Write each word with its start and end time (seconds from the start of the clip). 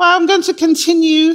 Well, 0.00 0.16
I'm 0.16 0.24
going 0.24 0.40
to 0.44 0.54
continue 0.54 1.34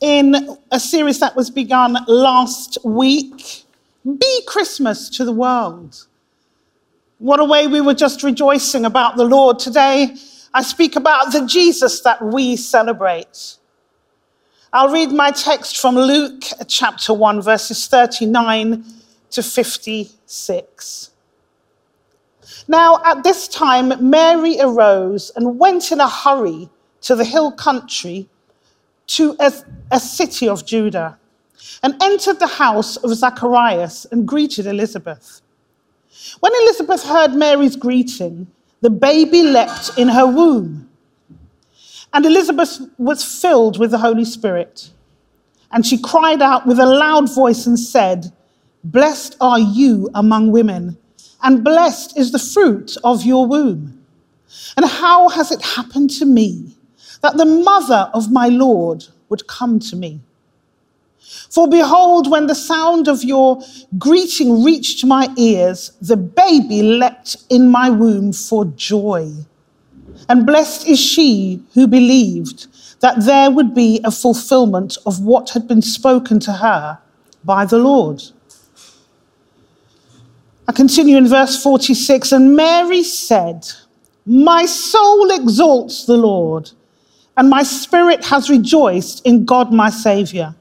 in 0.00 0.56
a 0.70 0.78
series 0.78 1.18
that 1.18 1.34
was 1.34 1.50
begun 1.50 1.96
last 2.06 2.78
week 2.84 3.64
Be 4.04 4.42
Christmas 4.46 5.10
to 5.16 5.24
the 5.24 5.32
World. 5.32 6.06
What 7.18 7.40
a 7.40 7.44
way 7.44 7.66
we 7.66 7.80
were 7.80 7.94
just 7.94 8.22
rejoicing 8.22 8.84
about 8.84 9.16
the 9.16 9.24
Lord. 9.24 9.58
Today, 9.58 10.14
I 10.54 10.62
speak 10.62 10.94
about 10.94 11.32
the 11.32 11.46
Jesus 11.46 12.00
that 12.02 12.22
we 12.22 12.54
celebrate. 12.54 13.56
I'll 14.72 14.92
read 14.92 15.10
my 15.10 15.32
text 15.32 15.78
from 15.78 15.96
Luke 15.96 16.44
chapter 16.68 17.12
1, 17.12 17.42
verses 17.42 17.88
39 17.88 18.84
to 19.30 19.42
56. 19.42 21.10
Now, 22.68 23.02
at 23.04 23.24
this 23.24 23.48
time, 23.48 24.08
Mary 24.08 24.60
arose 24.60 25.32
and 25.34 25.58
went 25.58 25.90
in 25.90 25.98
a 25.98 26.08
hurry 26.08 26.70
to 27.02 27.14
the 27.14 27.24
hill 27.24 27.52
country 27.52 28.28
to 29.08 29.36
a, 29.40 29.52
a 29.90 30.00
city 30.00 30.48
of 30.48 30.66
Judah 30.66 31.18
and 31.82 32.00
entered 32.02 32.38
the 32.38 32.46
house 32.46 32.96
of 32.96 33.14
Zacharias 33.14 34.06
and 34.10 34.26
greeted 34.26 34.66
Elizabeth. 34.66 35.40
When 36.40 36.52
Elizabeth 36.62 37.04
heard 37.04 37.34
Mary's 37.34 37.76
greeting, 37.76 38.46
the 38.80 38.90
baby 38.90 39.42
leapt 39.42 39.96
in 39.96 40.08
her 40.08 40.26
womb. 40.26 40.88
And 42.12 42.24
Elizabeth 42.24 42.80
was 42.96 43.24
filled 43.24 43.78
with 43.78 43.90
the 43.90 43.98
Holy 43.98 44.24
Spirit. 44.24 44.90
And 45.70 45.84
she 45.84 46.00
cried 46.00 46.40
out 46.40 46.66
with 46.66 46.78
a 46.78 46.86
loud 46.86 47.32
voice 47.34 47.66
and 47.66 47.78
said, 47.78 48.32
Blessed 48.84 49.36
are 49.40 49.58
you 49.58 50.08
among 50.14 50.52
women, 50.52 50.96
and 51.42 51.64
blessed 51.64 52.16
is 52.16 52.32
the 52.32 52.38
fruit 52.38 52.96
of 53.04 53.24
your 53.24 53.46
womb. 53.46 54.04
And 54.76 54.86
how 54.86 55.28
has 55.28 55.52
it 55.52 55.62
happened 55.62 56.10
to 56.10 56.24
me? 56.24 56.77
That 57.22 57.36
the 57.36 57.44
mother 57.44 58.10
of 58.14 58.30
my 58.30 58.48
Lord 58.48 59.04
would 59.28 59.46
come 59.46 59.78
to 59.80 59.96
me. 59.96 60.20
For 61.50 61.68
behold, 61.68 62.30
when 62.30 62.46
the 62.46 62.54
sound 62.54 63.08
of 63.08 63.24
your 63.24 63.62
greeting 63.98 64.62
reached 64.64 65.04
my 65.04 65.28
ears, 65.36 65.92
the 66.00 66.16
baby 66.16 66.82
leapt 66.82 67.36
in 67.50 67.70
my 67.70 67.90
womb 67.90 68.32
for 68.32 68.64
joy. 68.64 69.32
And 70.28 70.46
blessed 70.46 70.86
is 70.86 70.98
she 70.98 71.62
who 71.74 71.86
believed 71.86 72.66
that 73.00 73.24
there 73.24 73.50
would 73.50 73.74
be 73.74 74.00
a 74.04 74.10
fulfillment 74.10 74.98
of 75.06 75.20
what 75.20 75.50
had 75.50 75.68
been 75.68 75.82
spoken 75.82 76.40
to 76.40 76.52
her 76.52 76.98
by 77.44 77.64
the 77.64 77.78
Lord. 77.78 78.22
I 80.66 80.72
continue 80.72 81.16
in 81.16 81.26
verse 81.28 81.62
46 81.62 82.32
And 82.32 82.56
Mary 82.56 83.02
said, 83.02 83.66
My 84.26 84.66
soul 84.66 85.30
exalts 85.30 86.04
the 86.04 86.16
Lord 86.16 86.72
and 87.38 87.48
my 87.48 87.62
spirit 87.62 88.24
has 88.24 88.50
rejoiced 88.50 89.24
in 89.24 89.44
God 89.44 89.72
my 89.72 89.88
Saviour. 89.88 90.56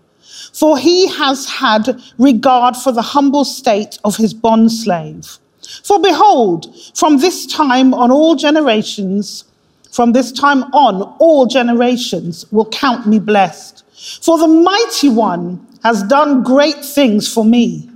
For 0.53 0.78
he 0.78 1.08
has 1.08 1.50
had 1.50 2.00
regard 2.20 2.78
for 2.78 2.92
the 2.92 3.02
humble 3.02 3.45
state 3.45 3.97
of 4.03 4.16
his 4.16 4.33
bondslave. 4.33 5.39
For 5.83 6.00
behold, 6.00 6.73
from 6.95 7.17
this 7.17 7.48
time 7.48 7.95
on 7.95 8.11
all 8.11 8.36
generations, 8.36 9.44
from 9.92 10.14
this 10.14 10.31
time 10.31 10.64
on 10.66 11.02
all 11.17 11.48
generations 11.48 12.45
will 12.52 12.70
count 12.70 13.08
me 13.08 13.17
blessed. 13.17 13.83
For 14.23 14.38
the 14.38 14.48
mighty 14.48 15.09
one 15.09 15.66
has 15.83 16.03
done 16.03 16.44
great 16.44 16.86
things 16.86 17.31
for 17.31 17.44
me, 17.44 17.89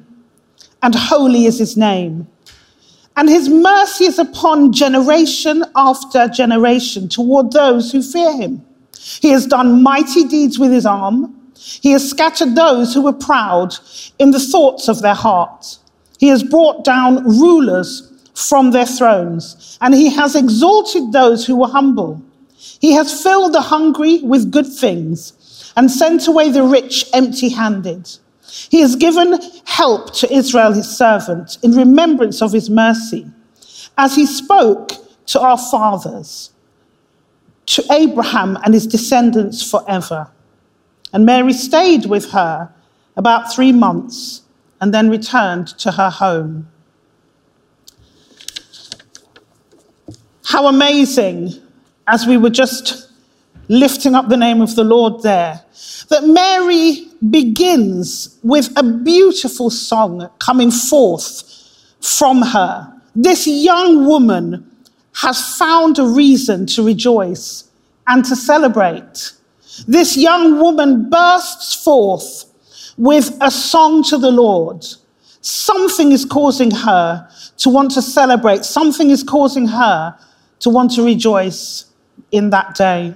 and 0.81 0.95
holy 0.95 1.45
is 1.45 1.59
his 1.59 1.77
name. 1.77 2.27
And 3.15 3.29
his 3.29 3.47
mercy 3.47 4.05
is 4.05 4.17
upon 4.17 4.73
generation 4.73 5.63
after 5.75 6.27
generation 6.27 7.09
toward 7.09 7.51
those 7.51 7.91
who 7.91 8.01
fear 8.01 8.35
him. 8.35 8.65
He 9.21 9.29
has 9.29 9.47
done 9.47 9.81
mighty 9.81 10.25
deeds 10.25 10.59
with 10.59 10.71
his 10.71 10.85
arm. 10.85 11.35
He 11.55 11.91
has 11.91 12.09
scattered 12.09 12.55
those 12.55 12.93
who 12.93 13.01
were 13.01 13.13
proud 13.13 13.75
in 14.19 14.31
the 14.31 14.39
thoughts 14.39 14.87
of 14.87 15.01
their 15.01 15.15
hearts. 15.15 15.79
He 16.19 16.27
has 16.27 16.43
brought 16.43 16.83
down 16.83 17.23
rulers 17.23 18.07
from 18.35 18.71
their 18.71 18.85
thrones, 18.85 19.77
and 19.81 19.93
he 19.93 20.09
has 20.09 20.35
exalted 20.35 21.11
those 21.11 21.45
who 21.45 21.55
were 21.55 21.67
humble. 21.67 22.21
He 22.79 22.93
has 22.93 23.21
filled 23.21 23.53
the 23.53 23.61
hungry 23.61 24.19
with 24.21 24.51
good 24.51 24.67
things 24.67 25.71
and 25.75 25.89
sent 25.89 26.27
away 26.27 26.51
the 26.51 26.63
rich 26.63 27.05
empty 27.13 27.49
handed. 27.49 28.09
He 28.69 28.81
has 28.81 28.95
given 28.95 29.39
help 29.65 30.13
to 30.15 30.31
Israel, 30.31 30.73
his 30.73 30.89
servant, 30.89 31.57
in 31.63 31.71
remembrance 31.71 32.41
of 32.41 32.51
his 32.51 32.69
mercy, 32.69 33.25
as 33.97 34.15
he 34.15 34.25
spoke 34.25 34.91
to 35.27 35.39
our 35.39 35.57
fathers 35.57 36.50
to 37.67 37.83
Abraham 37.91 38.57
and 38.63 38.73
his 38.73 38.87
descendants 38.87 39.69
forever. 39.69 40.29
And 41.13 41.25
Mary 41.25 41.53
stayed 41.53 42.05
with 42.05 42.31
her 42.31 42.73
about 43.15 43.53
three 43.53 43.71
months 43.71 44.41
and 44.79 44.93
then 44.93 45.09
returned 45.09 45.67
to 45.79 45.91
her 45.91 46.09
home. 46.09 46.67
How 50.45 50.67
amazing, 50.67 51.53
as 52.07 52.25
we 52.25 52.37
were 52.37 52.49
just 52.49 53.09
lifting 53.67 54.15
up 54.15 54.27
the 54.27 54.37
name 54.37 54.61
of 54.61 54.75
the 54.75 54.83
Lord 54.83 55.21
there, 55.23 55.61
that 56.09 56.23
Mary 56.25 57.07
begins 57.29 58.37
with 58.43 58.71
a 58.75 58.83
beautiful 58.83 59.69
song 59.69 60.29
coming 60.39 60.71
forth 60.71 61.43
from 62.01 62.41
her. 62.41 62.91
This 63.15 63.47
young 63.47 64.07
woman 64.07 64.70
has 65.13 65.57
found 65.57 65.99
a 65.99 66.05
reason 66.05 66.65
to 66.67 66.83
rejoice 66.83 67.69
and 68.07 68.23
to 68.25 68.35
celebrate. 68.35 69.33
This 69.87 70.17
young 70.17 70.59
woman 70.59 71.09
bursts 71.09 71.83
forth 71.83 72.45
with 72.97 73.37
a 73.41 73.51
song 73.51 74.03
to 74.03 74.17
the 74.17 74.31
Lord. 74.31 74.85
Something 75.41 76.11
is 76.11 76.25
causing 76.25 76.71
her 76.71 77.27
to 77.57 77.69
want 77.69 77.91
to 77.91 78.01
celebrate. 78.01 78.63
Something 78.63 79.09
is 79.09 79.23
causing 79.23 79.67
her 79.67 80.17
to 80.59 80.69
want 80.69 80.91
to 80.91 81.03
rejoice 81.03 81.85
in 82.31 82.49
that 82.51 82.75
day. 82.75 83.15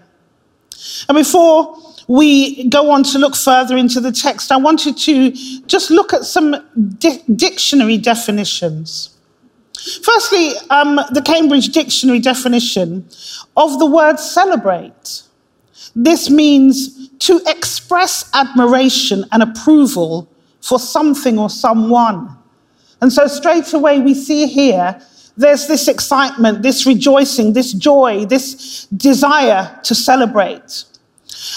And 1.07 1.15
before 1.15 1.77
we 2.07 2.67
go 2.69 2.91
on 2.91 3.03
to 3.03 3.19
look 3.19 3.35
further 3.35 3.77
into 3.77 3.99
the 3.99 4.11
text, 4.11 4.51
I 4.51 4.57
wanted 4.57 4.97
to 4.97 5.31
just 5.67 5.89
look 5.89 6.13
at 6.13 6.23
some 6.23 6.55
di- 6.97 7.23
dictionary 7.35 7.97
definitions. 7.97 9.14
Firstly, 10.01 10.53
um, 10.71 10.95
the 11.11 11.21
Cambridge 11.23 11.69
Dictionary 11.69 12.19
definition 12.19 13.07
of 13.55 13.77
the 13.77 13.85
word 13.85 14.17
celebrate. 14.19 15.21
This 15.95 16.27
means 16.27 17.09
to 17.19 17.39
express 17.45 18.27
admiration 18.33 19.25
and 19.31 19.43
approval 19.43 20.27
for 20.61 20.79
something 20.79 21.37
or 21.37 21.51
someone. 21.51 22.35
And 22.99 23.13
so, 23.13 23.27
straight 23.27 23.71
away, 23.73 23.99
we 23.99 24.15
see 24.15 24.47
here 24.47 24.99
there's 25.37 25.67
this 25.67 25.87
excitement, 25.87 26.63
this 26.63 26.87
rejoicing, 26.87 27.53
this 27.53 27.71
joy, 27.71 28.25
this 28.25 28.85
desire 28.87 29.79
to 29.83 29.93
celebrate. 29.93 30.85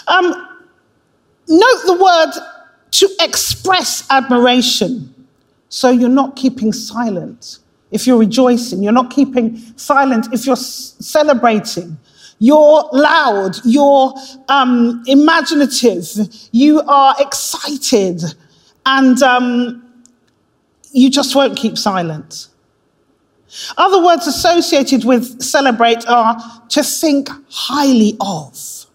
Um, 0.06 0.26
note 1.48 1.82
the 1.86 1.98
word 1.98 2.32
to 2.90 3.08
express 3.20 4.06
admiration. 4.10 5.14
So, 5.70 5.88
you're 5.88 6.10
not 6.10 6.36
keeping 6.36 6.74
silent 6.74 7.60
if 7.90 8.06
you're 8.06 8.18
rejoicing. 8.18 8.82
You're 8.82 8.92
not 8.92 9.10
keeping 9.10 9.56
silent 9.76 10.28
if 10.32 10.46
you're 10.46 10.56
celebrating. 10.56 11.98
You're 12.38 12.88
loud. 12.92 13.56
You're 13.64 14.14
um, 14.48 15.02
imaginative. 15.06 16.06
You 16.52 16.82
are 16.82 17.16
excited. 17.18 18.22
And 18.86 19.22
um, 19.22 19.84
you 20.92 21.10
just 21.10 21.34
won't 21.34 21.56
keep 21.56 21.76
silent. 21.76 22.48
Other 23.76 24.04
words 24.04 24.26
associated 24.26 25.04
with 25.04 25.42
celebrate 25.42 26.06
are 26.06 26.36
to 26.68 26.82
think 26.82 27.28
highly 27.48 28.16
of. 28.20 28.86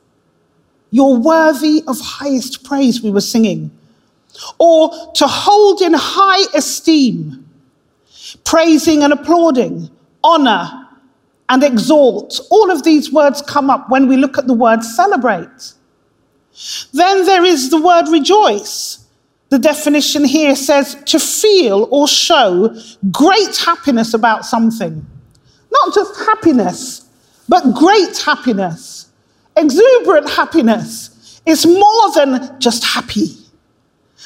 You're 0.92 1.18
worthy 1.18 1.84
of 1.88 2.00
highest 2.00 2.64
praise, 2.64 3.02
we 3.02 3.10
were 3.10 3.22
singing. 3.22 3.72
Or 4.60 5.12
to 5.16 5.28
hold 5.28 5.82
in 5.82 5.94
high 5.96 6.46
esteem 6.56 7.43
praising 8.44 9.04
and 9.04 9.14
applauding, 9.14 9.90
honor 10.24 10.88
and 11.50 11.64
exalt. 11.64 12.40
All 12.50 12.72
of 12.72 12.84
these 12.84 13.12
words 13.12 13.42
come 13.42 13.70
up 13.70 13.90
when 13.90 14.08
we 14.08 14.18
look 14.18 14.38
at 14.38 14.48
the 14.48 14.54
word 14.54 14.84
celebrate. 14.84 15.74
Then 16.94 17.26
there 17.26 17.44
is 17.44 17.70
the 17.70 17.82
word 17.82 18.08
rejoice. 18.10 19.06
The 19.50 19.60
definition 19.60 20.26
here 20.26 20.56
says 20.56 20.96
to 21.06 21.20
feel 21.20 21.88
or 21.92 22.08
show 22.08 22.76
great 23.12 23.56
happiness 23.58 24.14
about 24.14 24.46
something. 24.46 25.06
Not 25.72 25.94
just 25.94 26.16
happiness, 26.26 27.08
but 27.48 27.74
great 27.74 28.18
happiness, 28.18 29.12
exuberant 29.56 30.30
happiness. 30.30 31.42
It's 31.46 31.66
more 31.66 32.12
than 32.16 32.60
just 32.60 32.84
happy. 32.84 33.36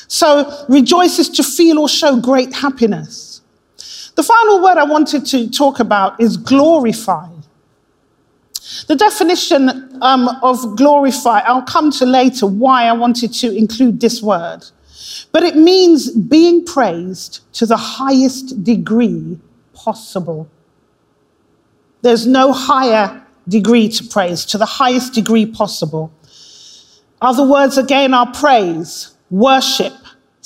So 0.08 0.66
rejoice 0.70 1.20
is 1.20 1.30
to 1.32 1.44
feel 1.44 1.80
or 1.80 1.90
show 1.90 2.20
great 2.22 2.54
happiness. 2.54 3.27
The 4.18 4.24
final 4.24 4.64
word 4.64 4.80
I 4.80 4.84
wanted 4.84 5.28
to 5.28 5.48
talk 5.48 5.80
about 5.80 6.20
is 6.20 6.38
glorify. 6.38 7.28
The 8.88 8.96
definition 8.96 9.70
um, 10.02 10.28
of 10.42 10.76
glorify, 10.76 11.42
I'll 11.42 11.62
come 11.62 11.92
to 11.92 12.06
later 12.06 12.48
why 12.48 12.86
I 12.86 12.94
wanted 12.94 13.32
to 13.36 13.56
include 13.56 14.02
this 14.02 14.20
word, 14.20 14.66
but 15.32 15.44
it 15.44 15.56
means 15.56 16.10
being 16.10 16.66
praised 16.66 17.42
to 17.54 17.68
the 17.68 17.78
highest 17.78 18.64
degree 18.64 19.38
possible. 19.76 20.50
There's 22.02 22.26
no 22.26 22.52
higher 22.52 23.24
degree 23.48 23.88
to 23.88 24.04
praise, 24.04 24.46
to 24.46 24.58
the 24.58 24.66
highest 24.66 25.14
degree 25.14 25.46
possible. 25.46 26.12
Other 27.22 27.48
words 27.48 27.78
again 27.78 28.16
are 28.16 28.32
praise, 28.32 29.16
worship, 29.30 29.94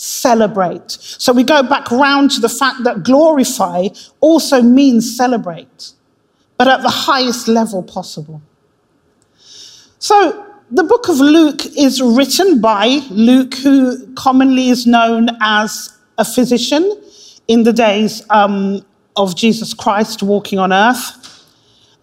celebrate. 0.02 0.90
So 0.90 1.32
we 1.32 1.44
go 1.44 1.62
back 1.62 1.92
round 1.92 2.32
to 2.32 2.42
the 2.42 2.50
fact 2.50 2.84
that 2.86 3.04
glorify 3.04 3.90
also 4.20 4.62
means 4.64 5.16
celebrate, 5.16 5.92
but 6.58 6.68
at 6.68 6.82
the 6.82 6.90
highest 6.90 7.48
level 7.48 7.84
possible. 7.84 8.42
So 10.00 10.44
the 10.72 10.84
book 10.84 11.08
of 11.08 11.18
Luke 11.20 11.66
is 11.78 12.02
written 12.02 12.60
by 12.60 13.02
Luke, 13.12 13.54
who 13.54 14.12
commonly 14.16 14.70
is 14.70 14.88
known 14.88 15.30
as 15.40 15.96
a 16.18 16.26
physician 16.26 17.00
in 17.48 17.62
the 17.62 17.74
days 17.74 18.24
um, 18.32 18.84
of 19.16 19.36
Jesus 19.36 19.76
Christ 19.76 20.24
walking 20.24 20.58
on 20.58 20.74
earth 20.74 21.46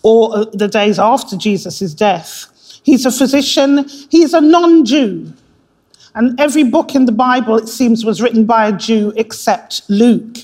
or 0.04 0.36
uh, 0.36 0.44
the 0.52 0.68
days 0.68 1.00
after 1.00 1.36
Jesus' 1.36 1.94
death. 1.94 2.46
He's 2.84 3.04
a 3.04 3.10
physician, 3.10 3.88
he's 4.08 4.34
a 4.34 4.40
non 4.40 4.84
Jew. 4.84 5.32
And 6.18 6.38
every 6.40 6.64
book 6.64 6.96
in 6.96 7.04
the 7.04 7.12
Bible, 7.12 7.56
it 7.56 7.68
seems, 7.68 8.04
was 8.04 8.20
written 8.20 8.44
by 8.44 8.66
a 8.66 8.72
Jew 8.72 9.12
except 9.16 9.88
Luke. 9.88 10.38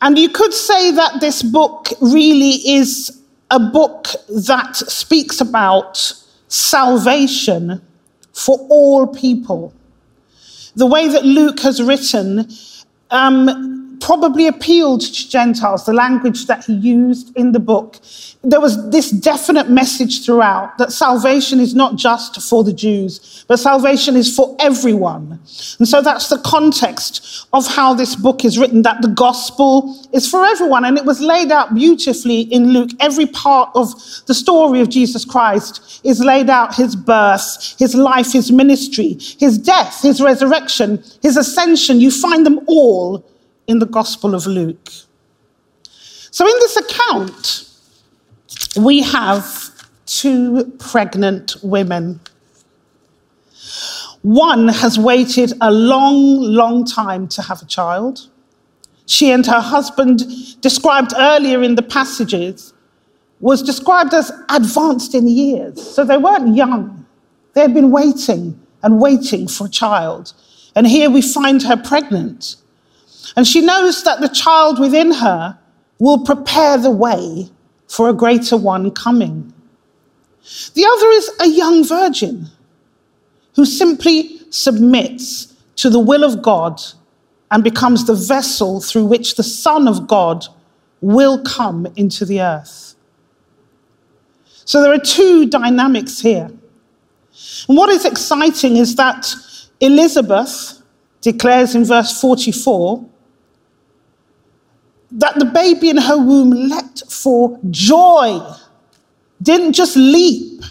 And 0.00 0.16
you 0.16 0.28
could 0.28 0.54
say 0.54 0.92
that 0.92 1.20
this 1.20 1.42
book 1.42 1.88
really 2.00 2.60
is 2.64 3.20
a 3.50 3.58
book 3.58 4.06
that 4.28 4.76
speaks 4.76 5.40
about 5.40 6.14
salvation 6.46 7.82
for 8.32 8.56
all 8.70 9.08
people. 9.08 9.74
The 10.76 10.86
way 10.86 11.08
that 11.08 11.24
Luke 11.24 11.58
has 11.60 11.82
written 11.82 12.48
um, 13.10 13.83
probably 14.04 14.46
appealed 14.46 15.00
to 15.00 15.28
Gentiles, 15.30 15.86
the 15.86 15.92
language 15.94 16.46
that 16.46 16.62
he 16.62 16.74
used 16.74 17.34
in 17.38 17.52
the 17.52 17.58
book. 17.58 17.98
There 18.42 18.60
was 18.60 18.90
this 18.90 19.10
definite 19.10 19.70
message 19.70 20.26
throughout 20.26 20.76
that 20.76 20.92
salvation 20.92 21.58
is 21.58 21.74
not 21.74 21.96
just 21.96 22.42
for 22.42 22.62
the 22.62 22.74
Jews, 22.74 23.46
but 23.48 23.58
salvation 23.58 24.14
is 24.14 24.36
for 24.36 24.54
everyone. 24.60 25.40
And 25.78 25.88
so 25.88 26.02
that's 26.02 26.28
the 26.28 26.36
context 26.40 27.46
of 27.54 27.66
how 27.66 27.94
this 27.94 28.14
book 28.14 28.44
is 28.44 28.58
written, 28.58 28.82
that 28.82 29.00
the 29.00 29.08
gospel 29.08 29.98
is 30.12 30.28
for 30.28 30.44
everyone. 30.44 30.84
And 30.84 30.98
it 30.98 31.06
was 31.06 31.22
laid 31.22 31.50
out 31.50 31.74
beautifully 31.74 32.42
in 32.42 32.74
Luke. 32.74 32.90
Every 33.00 33.24
part 33.24 33.70
of 33.74 33.90
the 34.26 34.34
story 34.34 34.80
of 34.82 34.90
Jesus 34.90 35.24
Christ 35.24 36.02
is 36.04 36.20
laid 36.20 36.50
out 36.50 36.74
his 36.74 36.94
birth, 36.94 37.74
his 37.78 37.94
life, 37.94 38.34
his 38.34 38.52
ministry, 38.52 39.16
his 39.40 39.56
death, 39.56 40.02
his 40.02 40.20
resurrection, 40.20 41.02
his 41.22 41.38
ascension. 41.38 42.02
You 42.02 42.10
find 42.10 42.44
them 42.44 42.60
all 42.66 43.24
in 43.66 43.78
the 43.78 43.86
Gospel 43.86 44.34
of 44.34 44.46
Luke. 44.46 44.90
So, 46.30 46.46
in 46.46 46.54
this 46.60 46.76
account, 46.76 47.68
we 48.76 49.02
have 49.02 49.70
two 50.06 50.72
pregnant 50.78 51.56
women. 51.62 52.20
One 54.22 54.68
has 54.68 54.98
waited 54.98 55.52
a 55.60 55.70
long, 55.70 56.40
long 56.40 56.84
time 56.84 57.28
to 57.28 57.42
have 57.42 57.62
a 57.62 57.66
child. 57.66 58.28
She 59.06 59.30
and 59.30 59.46
her 59.46 59.60
husband, 59.60 60.60
described 60.60 61.12
earlier 61.16 61.62
in 61.62 61.74
the 61.74 61.82
passages, 61.82 62.72
was 63.40 63.62
described 63.62 64.14
as 64.14 64.32
advanced 64.48 65.14
in 65.14 65.28
years. 65.28 65.82
So 65.94 66.04
they 66.04 66.16
weren't 66.16 66.56
young. 66.56 67.04
They 67.52 67.60
had 67.60 67.74
been 67.74 67.90
waiting 67.90 68.58
and 68.82 69.00
waiting 69.00 69.46
for 69.46 69.66
a 69.66 69.70
child. 69.70 70.32
And 70.74 70.86
here 70.86 71.10
we 71.10 71.22
find 71.22 71.62
her 71.62 71.76
pregnant. 71.76 72.56
And 73.36 73.46
she 73.46 73.60
knows 73.60 74.02
that 74.04 74.20
the 74.20 74.28
child 74.28 74.78
within 74.78 75.12
her 75.12 75.58
will 75.98 76.18
prepare 76.18 76.78
the 76.78 76.90
way 76.90 77.48
for 77.88 78.08
a 78.08 78.14
greater 78.14 78.56
one 78.56 78.90
coming. 78.90 79.52
The 80.74 80.84
other 80.84 81.08
is 81.10 81.30
a 81.40 81.48
young 81.48 81.84
virgin 81.84 82.48
who 83.56 83.64
simply 83.64 84.40
submits 84.50 85.54
to 85.76 85.88
the 85.90 85.98
will 85.98 86.24
of 86.24 86.42
God 86.42 86.80
and 87.50 87.62
becomes 87.62 88.06
the 88.06 88.14
vessel 88.14 88.80
through 88.80 89.06
which 89.06 89.36
the 89.36 89.42
Son 89.42 89.86
of 89.88 90.06
God 90.06 90.46
will 91.00 91.42
come 91.42 91.86
into 91.96 92.24
the 92.24 92.40
earth. 92.40 92.94
So 94.64 94.82
there 94.82 94.92
are 94.92 94.98
two 94.98 95.46
dynamics 95.46 96.20
here. 96.20 96.50
And 97.68 97.76
what 97.76 97.90
is 97.90 98.04
exciting 98.04 98.76
is 98.76 98.96
that 98.96 99.34
Elizabeth 99.80 100.82
declares 101.20 101.74
in 101.74 101.84
verse 101.84 102.20
44 102.20 103.04
that 105.14 105.38
the 105.38 105.44
baby 105.44 105.90
in 105.90 105.96
her 105.96 106.18
womb 106.18 106.50
leapt 106.50 107.10
for 107.10 107.58
joy, 107.70 108.40
didn't 109.40 109.72
just 109.72 109.96
leap, 109.96 110.62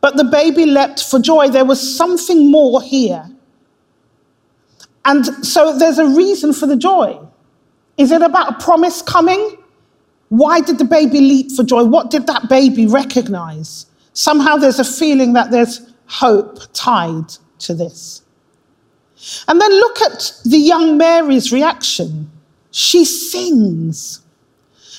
but 0.00 0.16
the 0.16 0.24
baby 0.24 0.64
leapt 0.64 1.02
for 1.02 1.18
joy. 1.18 1.48
There 1.48 1.64
was 1.64 1.96
something 1.96 2.50
more 2.50 2.80
here. 2.82 3.30
And 5.04 5.26
so 5.46 5.78
there's 5.78 5.98
a 5.98 6.06
reason 6.06 6.54
for 6.54 6.66
the 6.66 6.76
joy. 6.76 7.18
Is 7.98 8.10
it 8.10 8.22
about 8.22 8.54
a 8.54 8.64
promise 8.64 9.02
coming? 9.02 9.58
Why 10.30 10.60
did 10.60 10.78
the 10.78 10.84
baby 10.84 11.20
leap 11.20 11.52
for 11.52 11.62
joy? 11.62 11.84
What 11.84 12.10
did 12.10 12.26
that 12.26 12.48
baby 12.48 12.86
recognize? 12.86 13.86
Somehow 14.14 14.56
there's 14.56 14.78
a 14.78 14.84
feeling 14.84 15.34
that 15.34 15.50
there's 15.50 15.92
hope 16.06 16.60
tied 16.72 17.28
to 17.58 17.74
this. 17.74 18.22
And 19.48 19.60
then 19.60 19.70
look 19.70 20.00
at 20.00 20.32
the 20.44 20.58
young 20.58 20.96
Mary's 20.96 21.52
reaction 21.52 22.30
she 22.74 23.04
sings. 23.04 24.20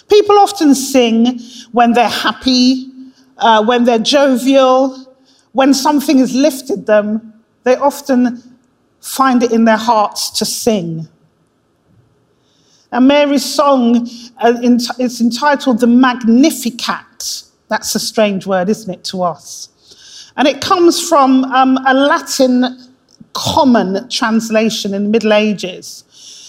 People 0.09 0.39
often 0.39 0.73
sing 0.73 1.39
when 1.73 1.91
they're 1.91 2.07
happy, 2.07 2.89
uh, 3.37 3.65
when 3.65 3.83
they're 3.83 3.99
jovial, 3.99 5.13
when 5.51 5.73
something 5.73 6.19
has 6.19 6.33
lifted 6.33 6.85
them. 6.85 7.33
They 7.63 7.75
often 7.75 8.41
find 9.01 9.43
it 9.43 9.51
in 9.51 9.65
their 9.65 9.75
hearts 9.75 10.29
to 10.39 10.45
sing. 10.45 11.09
And 12.93 13.09
Mary's 13.09 13.43
song 13.43 14.07
uh, 14.37 14.53
is 14.97 15.19
entitled 15.19 15.81
The 15.81 15.87
Magnificat. 15.87 17.43
That's 17.67 17.93
a 17.93 17.99
strange 17.99 18.47
word, 18.47 18.69
isn't 18.69 18.93
it, 18.93 19.03
to 19.05 19.23
us? 19.23 20.31
And 20.37 20.47
it 20.47 20.61
comes 20.61 21.09
from 21.09 21.43
um, 21.45 21.77
a 21.85 21.93
Latin 21.93 22.93
common 23.33 24.07
translation 24.07 24.93
in 24.93 25.03
the 25.03 25.09
Middle 25.09 25.33
Ages. 25.33 26.05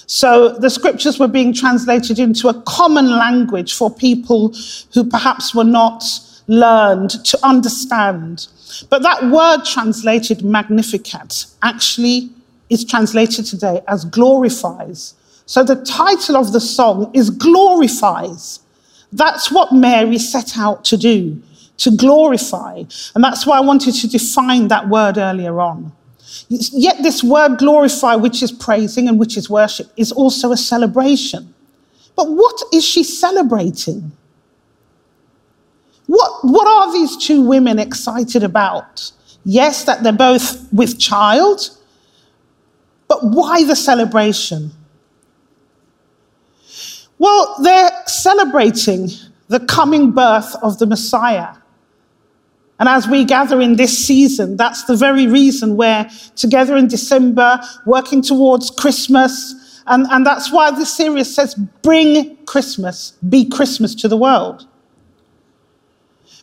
So 0.06 0.50
the 0.50 0.70
scriptures 0.70 1.18
were 1.18 1.28
being 1.28 1.52
translated 1.52 2.18
into 2.18 2.48
a 2.48 2.62
common 2.62 3.10
language 3.10 3.74
for 3.74 3.90
people 3.90 4.54
who 4.94 5.04
perhaps 5.04 5.54
were 5.54 5.64
not 5.64 6.04
learned 6.46 7.10
to 7.24 7.38
understand. 7.44 8.46
But 8.88 9.02
that 9.02 9.30
word 9.30 9.64
translated 9.64 10.44
magnificat 10.44 11.46
actually 11.62 12.30
is 12.70 12.84
translated 12.84 13.46
today 13.46 13.80
as 13.88 14.04
glorifies. 14.04 15.14
So 15.46 15.64
the 15.64 15.76
title 15.84 16.36
of 16.36 16.52
the 16.52 16.60
song 16.60 17.10
is 17.14 17.30
glorifies. 17.30 18.60
That's 19.12 19.50
what 19.50 19.72
Mary 19.72 20.18
set 20.18 20.58
out 20.58 20.84
to 20.86 20.96
do, 20.96 21.40
to 21.78 21.90
glorify. 21.96 22.82
And 23.14 23.24
that's 23.24 23.46
why 23.46 23.58
I 23.58 23.60
wanted 23.60 23.94
to 23.94 24.08
define 24.08 24.68
that 24.68 24.88
word 24.88 25.18
earlier 25.18 25.60
on. 25.60 25.92
Yet 26.48 27.02
this 27.02 27.22
word 27.22 27.58
glorify, 27.58 28.16
which 28.16 28.42
is 28.42 28.52
praising 28.52 29.08
and 29.08 29.18
which 29.18 29.36
is 29.36 29.48
worship, 29.50 29.90
is 29.96 30.12
also 30.12 30.52
a 30.52 30.56
celebration. 30.56 31.54
But 32.14 32.30
what 32.30 32.62
is 32.72 32.84
she 32.84 33.04
celebrating? 33.04 34.12
What, 36.06 36.44
what 36.44 36.66
are 36.66 36.92
these 36.92 37.16
two 37.16 37.42
women 37.42 37.78
excited 37.78 38.42
about? 38.42 39.12
Yes, 39.44 39.84
that 39.84 40.02
they're 40.02 40.12
both 40.12 40.72
with 40.72 40.98
child, 40.98 41.70
but 43.08 43.18
why 43.22 43.64
the 43.64 43.76
celebration? 43.76 44.72
Well, 47.18 47.56
they're 47.62 47.90
celebrating 48.06 49.08
the 49.48 49.60
coming 49.60 50.10
birth 50.10 50.54
of 50.62 50.78
the 50.78 50.86
Messiah. 50.86 51.54
And 52.78 52.88
as 52.88 53.08
we 53.08 53.24
gather 53.24 53.60
in 53.60 53.76
this 53.76 54.06
season, 54.06 54.56
that's 54.56 54.84
the 54.84 54.96
very 54.96 55.26
reason 55.26 55.76
we're 55.76 56.08
together 56.34 56.76
in 56.76 56.88
December, 56.88 57.58
working 57.86 58.20
towards 58.20 58.70
Christmas. 58.70 59.82
And, 59.86 60.06
and 60.10 60.26
that's 60.26 60.52
why 60.52 60.70
this 60.72 60.94
series 60.94 61.34
says, 61.34 61.54
Bring 61.54 62.36
Christmas, 62.44 63.12
be 63.28 63.48
Christmas 63.48 63.94
to 63.96 64.08
the 64.08 64.16
world. 64.16 64.66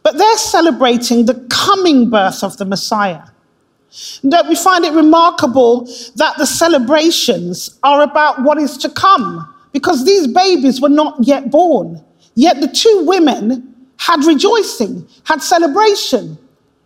But 0.02 0.18
they're 0.18 0.38
celebrating 0.38 1.26
the 1.26 1.46
coming 1.50 2.10
birth 2.10 2.44
of 2.44 2.58
the 2.58 2.66
Messiah. 2.66 3.24
Don't 4.28 4.50
we 4.50 4.56
find 4.56 4.84
it 4.86 4.94
remarkable 4.94 5.86
that 6.16 6.36
the 6.38 6.48
celebrations 6.48 7.80
are 7.84 8.02
about 8.02 8.42
what 8.42 8.58
is 8.58 8.76
to 8.78 8.90
come? 8.90 9.54
Because 9.72 10.04
these 10.04 10.28
babies 10.28 10.82
were 10.82 10.90
not 10.90 11.18
yet 11.22 11.52
born. 11.52 12.04
Yet 12.36 12.60
the 12.60 12.68
two 12.68 13.04
women 13.06 13.73
had 14.06 14.26
rejoicing, 14.26 15.08
had 15.24 15.42
celebration. 15.42 16.38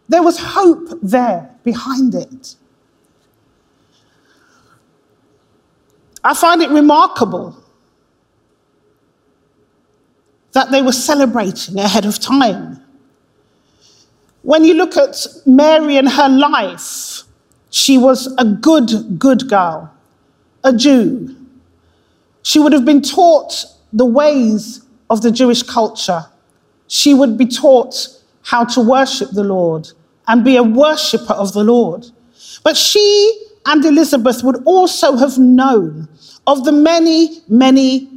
There 0.08 0.22
was 0.22 0.38
hope 0.38 0.88
there 1.02 1.50
behind 1.64 2.14
it. 2.14 2.56
I 6.24 6.36
find 6.36 6.62
it 6.62 6.70
remarkable 6.70 7.56
that 10.52 10.70
they 10.70 10.84
were 10.84 10.92
celebrating 10.92 11.80
ahead 11.80 12.06
of 12.06 12.20
time. 12.20 12.84
When 14.44 14.64
you 14.64 14.76
look 14.76 14.96
at 14.96 15.26
Mary 15.48 15.98
and 15.98 16.08
her 16.08 16.30
life, 16.30 17.24
she 17.72 17.98
was 17.98 18.32
a 18.38 18.46
good, 18.46 19.18
good 19.18 19.50
girl, 19.50 19.92
a 20.64 20.72
Jew. 20.72 21.36
She 22.44 22.60
would 22.60 22.74
have 22.74 22.86
been 22.86 23.02
taught 23.02 23.66
the 23.92 24.06
ways 24.06 24.86
of 25.10 25.22
the 25.22 25.32
Jewish 25.32 25.64
culture. 25.64 26.28
She 26.88 27.14
would 27.14 27.38
be 27.38 27.46
taught 27.46 28.08
how 28.44 28.64
to 28.66 28.82
worship 28.82 29.32
the 29.32 29.44
Lord 29.44 29.90
and 30.28 30.44
be 30.44 30.56
a 30.56 30.64
worshipper 30.64 31.34
of 31.34 31.54
the 31.54 31.64
Lord. 31.64 32.06
But 32.64 32.78
she 32.78 33.46
and 33.66 33.84
Elizabeth 33.84 34.44
would 34.44 34.64
also 34.66 35.18
have 35.18 35.38
known 35.38 36.08
of 36.46 36.64
the 36.64 36.72
many, 36.72 37.42
many 37.50 38.10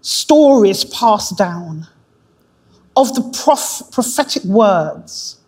stories 0.00 0.84
passed 0.84 1.38
down, 1.38 1.86
of 2.96 3.14
the 3.14 3.22
prof- 3.44 3.82
prophetic 3.92 4.42
words, 4.44 5.38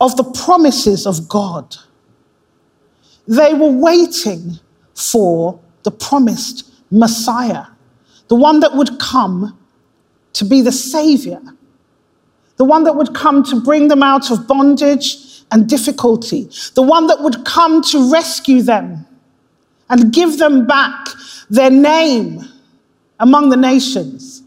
of 0.00 0.16
the 0.16 0.24
promises 0.24 1.06
of 1.06 1.28
God. 1.28 1.76
They 3.26 3.54
were 3.54 3.70
waiting 3.70 4.58
for 4.94 5.60
the 5.82 5.90
promised 5.90 6.70
Messiah, 6.90 7.66
the 8.28 8.34
one 8.34 8.60
that 8.60 8.74
would 8.74 8.98
come 8.98 9.58
to 10.34 10.44
be 10.44 10.60
the 10.60 10.72
Savior, 10.72 11.40
the 12.58 12.64
one 12.64 12.84
that 12.84 12.94
would 12.94 13.14
come 13.14 13.42
to 13.44 13.60
bring 13.60 13.88
them 13.88 14.02
out 14.02 14.30
of 14.30 14.46
bondage 14.46 15.42
and 15.50 15.68
difficulty, 15.68 16.50
the 16.74 16.82
one 16.82 17.06
that 17.06 17.22
would 17.22 17.44
come 17.44 17.82
to 17.82 18.12
rescue 18.12 18.60
them 18.62 19.06
and 19.88 20.12
give 20.12 20.38
them 20.38 20.66
back 20.66 21.06
their 21.48 21.70
name 21.70 22.46
among 23.20 23.48
the 23.48 23.56
nations. 23.56 24.42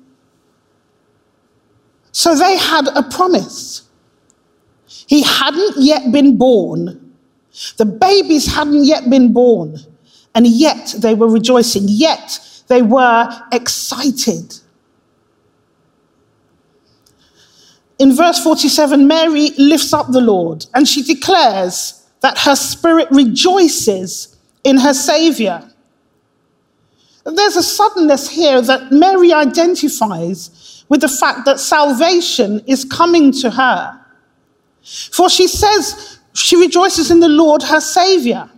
So 2.11 2.35
they 2.35 2.57
had 2.57 2.87
a 2.95 3.03
promise. 3.03 3.83
He 4.85 5.23
hadn't 5.23 5.77
yet 5.77 6.11
been 6.11 6.37
born. 6.37 7.13
The 7.77 7.85
babies 7.85 8.53
hadn't 8.53 8.83
yet 8.83 9.09
been 9.09 9.33
born. 9.33 9.77
And 10.35 10.45
yet 10.45 10.95
they 10.99 11.15
were 11.15 11.29
rejoicing. 11.29 11.83
Yet 11.87 12.39
they 12.67 12.81
were 12.81 13.29
excited. 13.51 14.55
In 18.01 18.15
verse 18.15 18.43
47, 18.43 19.07
Mary 19.07 19.51
lifts 19.59 19.93
up 19.93 20.07
the 20.07 20.21
Lord 20.21 20.65
and 20.73 20.87
she 20.87 21.03
declares 21.03 22.03
that 22.21 22.35
her 22.39 22.55
spirit 22.55 23.07
rejoices 23.11 24.37
in 24.63 24.77
her 24.77 24.95
Savior. 24.95 25.63
There's 27.23 27.57
a 27.57 27.61
suddenness 27.61 28.27
here 28.27 28.59
that 28.59 28.91
Mary 28.91 29.31
identifies 29.31 30.83
with 30.89 31.01
the 31.01 31.07
fact 31.07 31.45
that 31.45 31.59
salvation 31.59 32.63
is 32.65 32.85
coming 32.85 33.31
to 33.33 33.51
her. 33.51 34.03
For 34.81 35.29
she 35.29 35.47
says 35.47 36.17
she 36.33 36.55
rejoices 36.55 37.11
in 37.11 37.19
the 37.19 37.29
Lord, 37.29 37.61
her 37.61 37.79
Savior. 37.79 38.49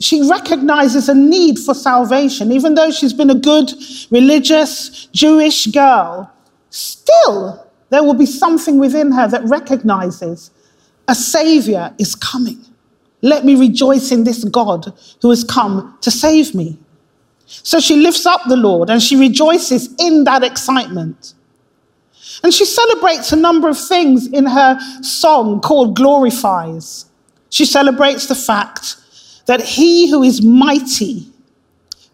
She 0.00 0.28
recognizes 0.28 1.08
a 1.08 1.14
need 1.14 1.58
for 1.60 1.72
salvation, 1.72 2.52
even 2.52 2.74
though 2.74 2.90
she's 2.90 3.14
been 3.14 3.30
a 3.30 3.34
good, 3.34 3.72
religious, 4.10 5.06
Jewish 5.06 5.68
girl. 5.68 6.30
Still, 6.68 7.65
there 7.90 8.02
will 8.02 8.14
be 8.14 8.26
something 8.26 8.78
within 8.78 9.12
her 9.12 9.28
that 9.28 9.44
recognizes 9.44 10.50
a 11.08 11.14
Savior 11.14 11.94
is 11.98 12.14
coming. 12.14 12.64
Let 13.22 13.44
me 13.44 13.56
rejoice 13.56 14.10
in 14.10 14.24
this 14.24 14.44
God 14.44 14.92
who 15.22 15.30
has 15.30 15.44
come 15.44 15.96
to 16.00 16.10
save 16.10 16.54
me. 16.54 16.78
So 17.46 17.80
she 17.80 17.96
lifts 17.96 18.26
up 18.26 18.42
the 18.48 18.56
Lord 18.56 18.90
and 18.90 19.02
she 19.02 19.16
rejoices 19.16 19.94
in 19.98 20.24
that 20.24 20.42
excitement. 20.42 21.34
And 22.42 22.52
she 22.52 22.64
celebrates 22.64 23.32
a 23.32 23.36
number 23.36 23.68
of 23.68 23.78
things 23.78 24.26
in 24.26 24.46
her 24.46 24.78
song 25.02 25.60
called 25.60 25.96
Glorifies. 25.96 27.06
She 27.50 27.64
celebrates 27.64 28.26
the 28.26 28.34
fact 28.34 28.96
that 29.46 29.60
he 29.60 30.10
who 30.10 30.22
is 30.22 30.42
mighty 30.42 31.28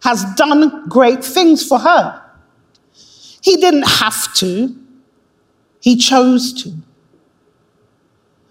has 0.02 0.24
done 0.34 0.88
great 0.88 1.24
things 1.24 1.66
for 1.66 1.78
her. 1.78 2.22
He 3.42 3.56
didn't 3.56 3.88
have 3.88 4.32
to, 4.34 4.76
he 5.82 5.96
chose 5.96 6.52
to. 6.62 6.72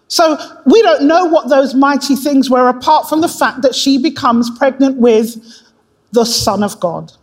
So 0.08 0.38
we 0.66 0.82
don't 0.82 1.08
know 1.08 1.26
what 1.26 1.50
those 1.50 1.74
mighty 1.74 2.18
things 2.18 2.50
were 2.50 2.68
apart 2.68 3.08
from 3.08 3.22
the 3.22 3.30
fact 3.30 3.62
that 3.62 3.74
she 3.74 3.98
becomes 3.98 4.52
pregnant 4.58 4.98
with 4.98 5.42
the 6.12 6.26
Son 6.26 6.64
of 6.64 6.80
God. 6.82 7.14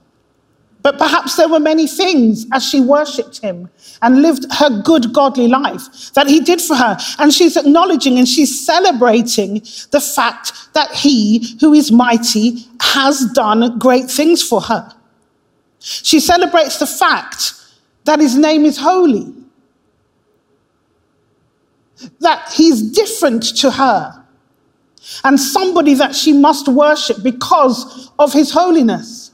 But 0.81 0.97
perhaps 0.97 1.37
there 1.37 1.51
were 1.51 1.61
many 1.61 1.87
things 1.87 2.47
as 2.51 2.65
she 2.65 2.81
worshipped 2.81 3.41
him 3.41 3.69
and 4.01 4.23
lived 4.23 4.51
her 4.55 4.71
good, 4.83 5.13
godly 5.13 5.49
life 5.49 6.15
that 6.15 6.29
he 6.29 6.41
did 6.41 6.63
for 6.63 6.77
her. 6.77 6.97
And 7.19 7.31
she's 7.31 7.59
acknowledging 7.59 8.17
and 8.17 8.27
she's 8.27 8.65
celebrating 8.65 9.61
the 9.91 10.01
fact 10.01 10.53
that 10.73 10.91
he 10.93 11.59
who 11.61 11.75
is 11.75 11.93
mighty 11.93 12.67
has 12.81 13.27
done 13.35 13.79
great 13.79 14.11
things 14.11 14.43
for 14.43 14.63
her. 14.63 14.91
She 15.81 16.21
celebrates 16.21 16.79
the 16.79 16.87
fact 16.87 17.53
that 18.05 18.21
his 18.21 18.35
name 18.35 18.65
is 18.65 18.79
holy, 18.79 19.35
that 22.21 22.53
he's 22.53 22.83
different 22.83 23.43
to 23.59 23.71
her, 23.71 24.25
and 25.25 25.39
somebody 25.39 25.95
that 25.95 26.15
she 26.15 26.33
must 26.33 26.69
worship 26.69 27.23
because 27.23 28.11
of 28.19 28.33
his 28.33 28.51
holiness. 28.51 29.33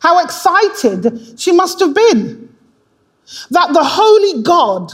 How 0.00 0.22
excited 0.22 1.38
she 1.38 1.52
must 1.52 1.78
have 1.78 1.94
been 1.94 2.48
that 3.50 3.72
the 3.72 3.84
holy 3.84 4.42
God 4.42 4.90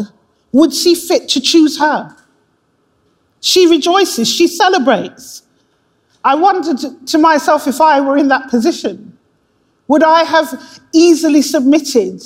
would 0.52 0.72
see 0.72 0.94
fit 0.94 1.28
to 1.30 1.40
choose 1.40 1.78
her. 1.78 2.14
She 3.40 3.66
rejoices, 3.66 4.28
she 4.28 4.46
celebrates. 4.46 5.42
I 6.24 6.34
wondered 6.34 7.06
to 7.06 7.18
myself 7.18 7.66
if 7.66 7.80
I 7.80 8.00
were 8.00 8.16
in 8.16 8.28
that 8.28 8.50
position, 8.50 9.16
would 9.86 10.02
I 10.02 10.24
have 10.24 10.80
easily 10.92 11.40
submitted, 11.40 12.22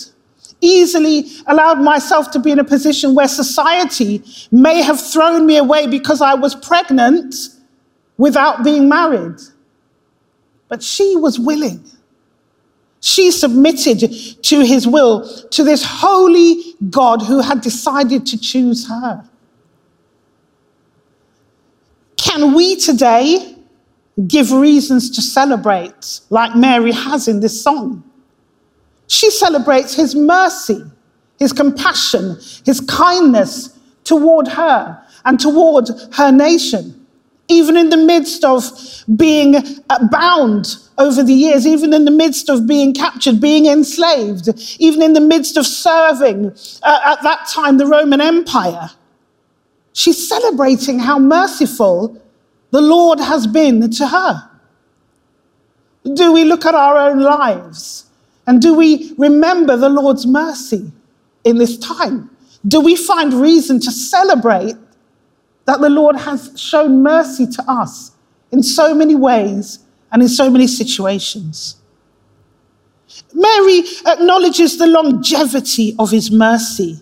easily 0.62 1.26
allowed 1.47 1.81
myself 1.81 2.31
to 2.31 2.38
be 2.38 2.50
in 2.50 2.59
a 2.59 2.64
position 2.64 3.14
where 3.14 3.28
society 3.28 4.23
may 4.50 4.81
have 4.81 4.99
thrown 4.99 5.45
me 5.45 5.59
away 5.59 5.87
because 5.87 6.23
I 6.23 6.35
was 6.35 6.54
pregnant 6.54 7.35
without 8.16 8.64
being 8.64 8.88
married? 8.88 9.38
But 10.69 10.83
she 10.83 11.16
was 11.16 11.38
willing. 11.38 11.85
She 13.00 13.31
submitted 13.33 13.99
to 14.45 14.61
his 14.61 14.87
will, 14.87 15.28
to 15.50 15.64
this 15.64 15.85
holy 15.85 16.75
God 16.88 17.21
who 17.21 17.40
had 17.40 17.61
decided 17.61 18.25
to 18.26 18.38
choose 18.38 18.88
her. 18.88 19.28
Can 22.16 22.54
we 22.54 22.76
today 22.76 23.57
give 24.28 24.52
reasons 24.52 25.11
to 25.11 25.21
celebrate 25.21 26.21
like 26.31 26.54
Mary 26.54 26.92
has 26.92 27.26
in 27.26 27.40
this 27.40 27.61
song? 27.61 28.04
She 29.12 29.31
celebrates 29.31 29.95
his 29.95 30.14
mercy, 30.14 30.83
his 31.38 31.52
compassion, 31.52 32.38
his 32.64 32.81
kindness 32.81 33.78
toward 34.04 34.49
her 34.49 35.02
and 35.26 35.38
toward 35.38 35.88
her 36.14 36.33
nation 36.33 37.02
even 37.49 37.76
in 37.76 37.90
the 37.90 37.97
midst 37.97 38.45
of 38.45 38.64
being 39.16 39.54
bound 40.11 40.76
over 40.97 41.23
the 41.23 41.35
years, 41.35 41.66
even 41.66 41.92
in 41.92 42.04
the 42.04 42.11
midst 42.11 42.49
of 42.49 42.66
being 42.66 42.95
captured, 42.95 43.40
being 43.40 43.66
enslaved, 43.66 44.49
even 44.78 45.02
in 45.02 45.12
the 45.12 45.21
midst 45.21 45.57
of 45.57 45.66
serving 45.66 46.47
uh, 46.83 47.00
at 47.04 47.23
that 47.23 47.47
time 47.49 47.76
the 47.76 47.87
Roman 47.87 48.21
Empire. 48.21 48.90
She's 49.92 50.26
celebrating 50.26 50.99
how 51.00 51.19
merciful 51.19 52.19
the 52.71 52.81
Lord 52.81 53.21
has 53.21 53.47
been 53.47 53.90
to 53.90 54.07
her. 54.09 54.49
Do 56.14 56.33
we 56.33 56.45
look 56.45 56.64
at 56.64 56.75
our 56.75 56.97
own 56.97 57.21
lives 57.21 58.07
and 58.46 58.61
do 58.61 58.75
we 58.75 59.14
remember 59.18 59.76
the 59.76 59.88
Lord's 59.88 60.26
mercy 60.26 60.90
in 61.44 61.58
this 61.58 61.78
time? 61.78 62.30
Do 62.66 62.80
we 62.80 62.96
find 62.96 63.34
reason 63.34 63.80
to 63.80 63.90
celebrate 63.90 64.76
that 65.64 65.80
the 65.80 65.88
Lord 65.88 66.16
has 66.16 66.52
shown 66.61 67.02
mercy 67.02 67.46
to 67.46 67.64
us 67.68 68.12
in 68.50 68.62
so 68.62 68.94
many 68.94 69.14
ways 69.14 69.78
and 70.11 70.22
in 70.22 70.28
so 70.28 70.50
many 70.50 70.66
situations. 70.66 71.76
Mary 73.32 73.82
acknowledges 74.06 74.78
the 74.78 74.87
longevity 74.87 75.94
of 75.99 76.11
his 76.11 76.30
mercy 76.30 77.00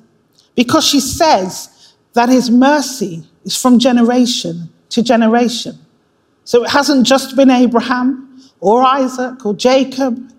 because 0.55 0.87
she 0.87 1.01
says 1.01 1.95
that 2.13 2.29
his 2.29 2.51
mercy 2.51 3.25
is 3.45 3.61
from 3.61 3.79
generation 3.79 4.69
to 4.91 5.03
generation. 5.03 5.79
So 6.45 6.65
it 6.65 6.71
hasn't 6.71 7.07
just 7.07 7.37
been 7.37 7.51
Abraham 7.51 8.41
or 8.61 8.83
Isaac 8.83 9.45
or 9.47 9.55
Jacob, 9.55 10.33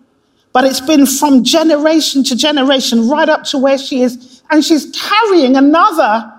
but 0.53 0.63
it's 0.63 0.81
been 0.81 1.05
from 1.05 1.43
generation 1.43 2.23
to 2.25 2.35
generation, 2.35 3.09
right 3.09 3.29
up 3.29 3.43
to 3.45 3.57
where 3.57 3.77
she 3.77 4.01
is 4.01 4.41
and 4.49 4.63
she's 4.63 4.91
carrying 4.91 5.55
another 5.55 6.31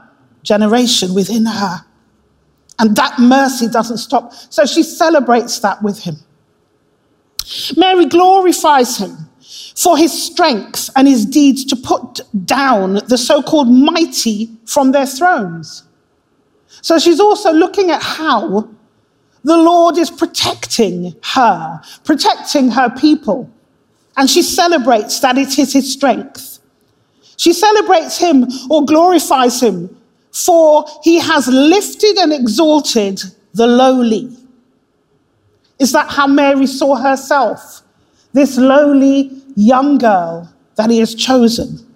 generation 0.42 1.14
within 1.14 1.46
her. 1.46 1.78
And 2.78 2.94
that 2.96 3.18
mercy 3.18 3.68
doesn't 3.68 3.98
stop. 3.98 4.32
So 4.32 4.66
she 4.66 4.82
celebrates 4.82 5.60
that 5.60 5.82
with 5.82 6.00
him. 6.00 6.16
Mary 7.76 8.06
glorifies 8.06 8.98
him 8.98 9.16
for 9.76 9.96
his 9.96 10.12
strength 10.12 10.90
and 10.96 11.08
his 11.08 11.24
deeds 11.24 11.64
to 11.66 11.76
put 11.76 12.20
down 12.44 12.94
the 13.08 13.16
so 13.16 13.42
called 13.42 13.68
mighty 13.70 14.50
from 14.66 14.92
their 14.92 15.06
thrones. 15.06 15.84
So 16.82 16.98
she's 16.98 17.20
also 17.20 17.52
looking 17.52 17.90
at 17.90 18.02
how 18.02 18.68
the 19.44 19.56
Lord 19.56 19.96
is 19.98 20.10
protecting 20.10 21.14
her, 21.22 21.80
protecting 22.04 22.70
her 22.70 22.90
people. 22.90 23.50
And 24.16 24.28
she 24.28 24.42
celebrates 24.42 25.20
that 25.20 25.38
it 25.38 25.58
is 25.58 25.72
his 25.72 25.92
strength. 25.92 26.58
She 27.36 27.52
celebrates 27.52 28.18
him 28.18 28.46
or 28.70 28.84
glorifies 28.84 29.60
him 29.60 29.96
for 30.32 30.86
he 31.02 31.18
has 31.20 31.46
lifted 31.46 32.16
and 32.16 32.32
exalted 32.32 33.22
the 33.52 33.66
lowly. 33.66 34.34
Is 35.78 35.92
that 35.92 36.10
how 36.10 36.26
Mary 36.26 36.66
saw 36.66 36.96
herself? 36.96 37.82
This 38.32 38.56
lowly 38.56 39.30
young 39.56 39.98
girl 39.98 40.50
that 40.76 40.90
he 40.90 40.98
has 41.00 41.14
chosen. 41.14 41.86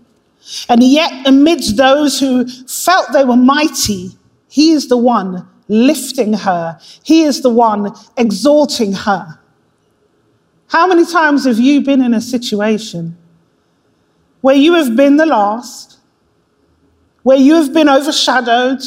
And 0.69 0.83
yet, 0.83 1.27
amidst 1.27 1.77
those 1.77 2.21
who 2.21 2.47
felt 2.47 3.13
they 3.13 3.25
were 3.25 3.37
mighty, 3.37 4.11
he 4.49 4.73
is 4.73 4.89
the 4.89 4.99
one 4.99 5.49
lifting 5.69 6.35
her, 6.35 6.79
he 7.03 7.23
is 7.23 7.41
the 7.41 7.51
one 7.51 7.93
exalting 8.17 8.93
her. 8.93 9.41
How 10.69 10.87
many 10.87 11.07
times 11.07 11.45
have 11.47 11.59
you 11.59 11.81
been 11.81 12.03
in 12.03 12.13
a 12.15 12.21
situation 12.21 13.17
where 14.41 14.57
you 14.57 14.75
have 14.75 14.97
been 14.97 15.17
the 15.17 15.27
last, 15.27 15.99
where 17.23 17.37
you 17.37 17.55
have 17.55 17.73
been 17.73 17.89
overshadowed, 17.89 18.81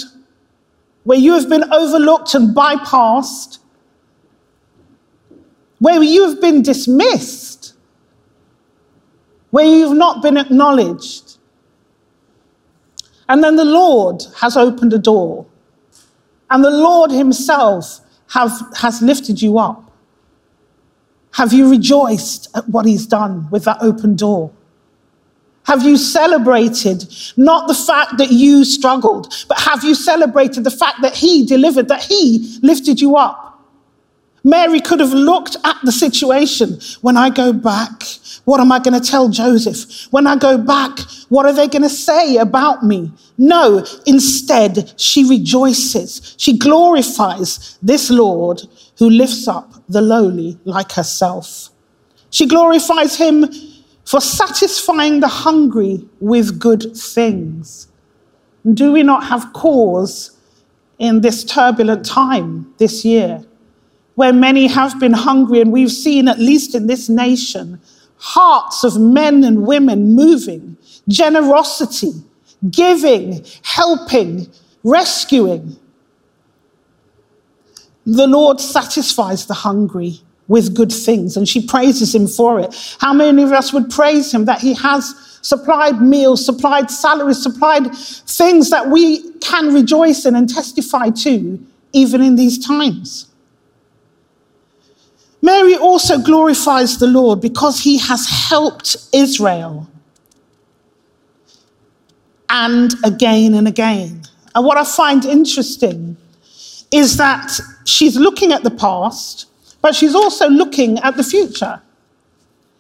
where 1.04 1.18
you 1.18 1.34
have 1.34 1.50
been 1.50 1.64
overlooked 1.74 2.36
and 2.36 2.56
bypassed, 2.56 3.60
where 5.80 6.02
you 6.04 6.28
have 6.28 6.42
been 6.42 6.62
dismissed, 6.62 7.74
where 9.52 9.66
you've 9.66 9.98
not 9.98 10.22
been 10.22 10.38
acknowledged. 10.38 11.38
And 13.30 13.44
then 13.44 13.56
the 13.56 13.66
Lord 13.66 14.24
has 14.38 14.58
opened 14.58 14.94
a 14.94 14.98
door, 14.98 15.46
and 16.50 16.64
the 16.64 16.72
Lord 16.72 17.12
Himself 17.12 18.02
have, 18.32 18.52
has 18.78 19.02
lifted 19.02 19.42
you 19.42 19.58
up. 19.58 19.89
Have 21.34 21.54
you 21.54 21.70
rejoiced 21.70 22.50
at 22.56 22.68
what 22.70 22.86
He's 22.86 23.06
done 23.06 23.50
with 23.50 23.64
that 23.66 23.78
open 23.82 24.16
door? 24.16 24.52
Have 25.66 25.84
you 25.84 25.98
celebrated 25.98 27.06
not 27.38 27.68
the 27.68 27.76
fact 27.76 28.18
that 28.18 28.32
you 28.32 28.66
struggled, 28.66 29.34
but 29.48 29.60
have 29.60 29.84
you 29.84 29.94
celebrated 29.94 30.64
the 30.64 30.72
fact 30.72 31.02
that 31.02 31.16
He 31.16 31.46
delivered, 31.46 31.88
that 31.90 32.04
He 32.04 32.58
lifted 32.64 33.00
you 33.00 33.16
up? 33.18 33.59
Mary 34.44 34.80
could 34.80 35.00
have 35.00 35.14
looked 35.14 35.58
at 35.64 35.78
the 35.84 35.92
situation. 35.92 36.80
When 37.02 37.18
I 37.18 37.30
go 37.30 37.52
back, 37.52 38.04
what 38.46 38.60
am 38.60 38.72
I 38.72 38.80
going 38.80 39.00
to 39.00 39.06
tell 39.06 39.30
Joseph? 39.30 40.12
When 40.12 40.28
I 40.28 40.36
go 40.36 40.58
back, 40.58 41.00
what 41.30 41.46
are 41.46 41.54
they 41.54 41.68
going 41.68 41.84
to 41.84 41.90
say 41.90 42.38
about 42.38 42.84
me? 42.84 43.12
No, 43.38 43.86
instead, 44.06 44.94
she 45.00 45.28
rejoices. 45.28 46.36
She 46.38 46.58
glorifies 46.58 47.78
this 47.82 48.10
Lord 48.10 48.62
who 48.98 49.10
lifts 49.10 49.48
up 49.48 49.74
the 49.88 50.02
lowly 50.02 50.58
like 50.66 50.92
herself. 50.94 51.70
She 52.32 52.46
glorifies 52.46 53.18
him 53.18 53.48
for 54.06 54.22
satisfying 54.22 55.20
the 55.20 55.28
hungry 55.28 56.08
with 56.20 56.60
good 56.60 56.96
things. 56.96 57.88
Do 58.74 58.92
we 58.92 59.04
not 59.04 59.24
have 59.26 59.54
cause 59.54 60.38
in 60.98 61.22
this 61.22 61.44
turbulent 61.44 62.06
time 62.06 62.74
this 62.78 63.06
year, 63.06 63.44
where 64.20 64.34
many 64.34 64.68
have 64.68 65.00
been 65.00 65.14
hungry, 65.14 65.62
and 65.62 65.72
we've 65.72 65.94
seen, 65.94 66.28
at 66.28 66.40
least 66.40 66.76
in 66.76 66.88
this 66.88 67.08
nation, 67.08 67.80
hearts 68.18 68.84
of 68.84 69.00
men 69.00 69.46
and 69.46 69.66
women 69.66 70.14
moving, 70.14 70.76
generosity, 71.08 72.12
giving, 72.70 73.46
helping, 73.64 74.46
rescuing? 74.84 75.74
The 78.06 78.28
Lord 78.28 78.60
satisfies 78.60 79.46
the 79.46 79.54
hungry 79.54 80.20
with 80.50 80.76
good 80.76 80.92
things, 80.92 81.38
and 81.38 81.48
she 81.48 81.66
praises 81.66 82.14
him 82.14 82.28
for 82.28 82.60
it. 82.60 82.76
How 83.00 83.14
many 83.14 83.42
of 83.44 83.54
us 83.54 83.72
would 83.72 83.90
praise 83.90 84.34
him 84.34 84.44
that 84.44 84.60
he 84.60 84.74
has 84.74 85.16
supplied 85.42 86.02
meals, 86.02 86.46
supplied 86.46 86.92
salaries, 86.92 87.42
supplied 87.42 87.96
things 87.96 88.70
that 88.70 88.90
we 88.90 89.32
can 89.40 89.74
rejoice 89.74 90.26
in 90.26 90.36
and 90.36 90.50
testify 90.50 91.10
to, 91.10 91.58
even 91.94 92.22
in 92.22 92.36
these 92.36 92.60
times? 92.60 93.29
Mary 95.50 95.76
also 95.76 96.20
glorifies 96.20 96.98
the 96.98 97.08
Lord 97.08 97.42
because 97.42 97.80
he 97.80 97.98
has 98.00 98.28
helped 98.50 98.98
Israel. 99.14 99.88
And 102.50 102.94
again 103.04 103.54
and 103.54 103.68
again. 103.68 104.24
And 104.56 104.66
what 104.66 104.78
I 104.78 104.84
find 104.84 105.26
interesting 105.26 106.18
is 106.92 107.18
that 107.18 107.48
she's 107.86 108.16
looking 108.18 108.52
at 108.52 108.64
the 108.64 108.72
past 108.72 109.50
but 109.82 109.96
she's 109.96 110.16
also 110.16 110.50
looking 110.50 111.00
at 111.00 111.18
the 111.18 111.24
future. 111.24 111.82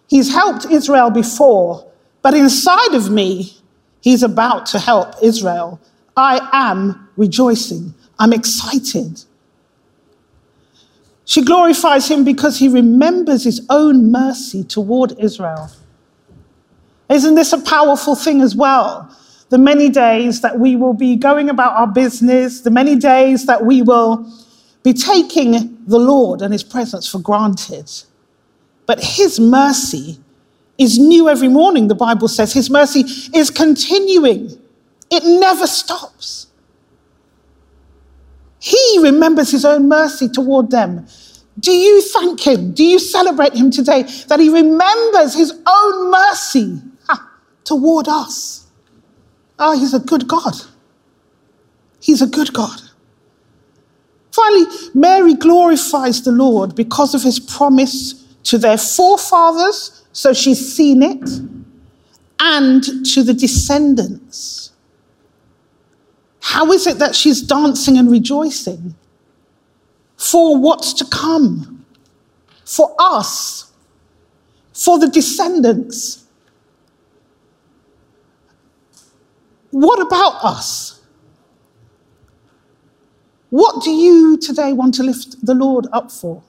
He's 0.08 0.34
helped 0.34 0.66
Israel 0.66 1.10
before, 1.10 1.86
but 2.22 2.34
inside 2.34 2.94
of 2.94 3.10
me, 3.10 3.58
he's 4.02 4.24
about 4.24 4.66
to 4.68 4.80
help 4.80 5.16
Israel. 5.22 5.80
I 6.18 6.50
am 6.52 7.10
rejoicing. 7.16 7.94
I'm 8.18 8.34
excited. 8.34 9.24
She 11.30 11.44
glorifies 11.44 12.10
him 12.10 12.24
because 12.24 12.58
he 12.58 12.68
remembers 12.68 13.44
his 13.44 13.64
own 13.70 14.12
mercy 14.12 14.64
toward 14.64 15.14
Israel. 15.20 15.70
Isn't 17.08 17.36
this 17.36 17.54
a 17.54 17.60
powerful 17.60 18.16
thing 18.16 18.42
as 18.42 18.56
well? 18.56 19.16
The 19.50 19.60
many 19.60 19.90
days 19.90 20.42
that 20.42 20.58
we 20.58 20.76
will 20.76 20.96
be 20.96 21.16
going 21.16 21.48
about 21.48 21.74
our 21.74 21.86
business, 21.86 22.62
the 22.62 22.72
many 22.72 22.96
days 22.96 23.46
that 23.46 23.64
we 23.64 23.84
will 23.84 24.28
be 24.82 24.92
taking 24.92 25.78
the 25.86 26.00
Lord 26.00 26.42
and 26.42 26.52
his 26.52 26.64
presence 26.64 27.08
for 27.08 27.20
granted. 27.20 27.92
But 28.88 29.00
his 29.00 29.40
mercy 29.40 30.18
is 30.80 30.98
new 30.98 31.30
every 31.30 31.48
morning, 31.48 31.90
the 31.90 31.94
Bible 31.94 32.28
says. 32.28 32.54
His 32.54 32.72
mercy 32.72 33.02
is 33.36 33.52
continuing, 33.52 34.60
it 35.12 35.24
never 35.40 35.68
stops. 35.68 36.48
Remembers 39.02 39.52
his 39.52 39.66
own 39.66 39.88
mercy 39.88 40.30
toward 40.30 40.72
them. 40.72 41.06
Do 41.60 41.72
you 41.72 42.02
thank 42.02 42.46
him? 42.46 42.72
Do 42.74 42.84
you 42.84 43.00
celebrate 43.00 43.54
him 43.54 43.72
today 43.72 44.04
that 44.28 44.40
he 44.40 44.50
remembers 44.50 45.36
his 45.36 45.52
own 45.68 46.12
mercy 46.12 46.82
ha, 47.08 47.30
toward 47.64 48.08
us? 48.08 48.68
Oh, 49.58 49.78
he's 49.78 49.94
a 49.94 50.00
good 50.00 50.28
God. 50.28 50.54
He's 52.00 52.22
a 52.22 52.28
good 52.28 52.54
God. 52.54 52.82
Finally, 54.32 54.66
Mary 54.94 55.34
glorifies 55.34 56.22
the 56.22 56.32
Lord 56.32 56.76
because 56.76 57.14
of 57.14 57.24
his 57.24 57.40
promise 57.40 58.26
to 58.44 58.58
their 58.58 58.78
forefathers, 58.78 60.06
so 60.14 60.34
she's 60.34 60.76
seen 60.76 61.04
it, 61.04 61.30
and 62.40 62.84
to 63.06 63.22
the 63.22 63.34
descendants. 63.34 64.69
How 66.50 66.72
is 66.72 66.88
it 66.88 66.98
that 66.98 67.14
she's 67.14 67.44
dancing 67.44 67.96
and 68.00 68.10
rejoicing? 68.10 68.96
For 70.18 70.58
what's 70.58 70.94
to 70.94 71.06
come, 71.06 71.86
for 72.66 72.96
us, 72.98 73.72
for 74.74 74.98
the 74.98 75.08
descendants. 75.10 76.26
What 79.70 80.02
about 80.02 80.44
us? 80.44 81.00
What 83.52 83.84
do 83.84 83.92
you 83.92 84.36
today 84.40 84.74
want 84.74 84.96
to 84.96 85.04
lift 85.04 85.46
the 85.46 85.54
Lord 85.54 85.86
up 85.94 86.12
for? 86.12 86.42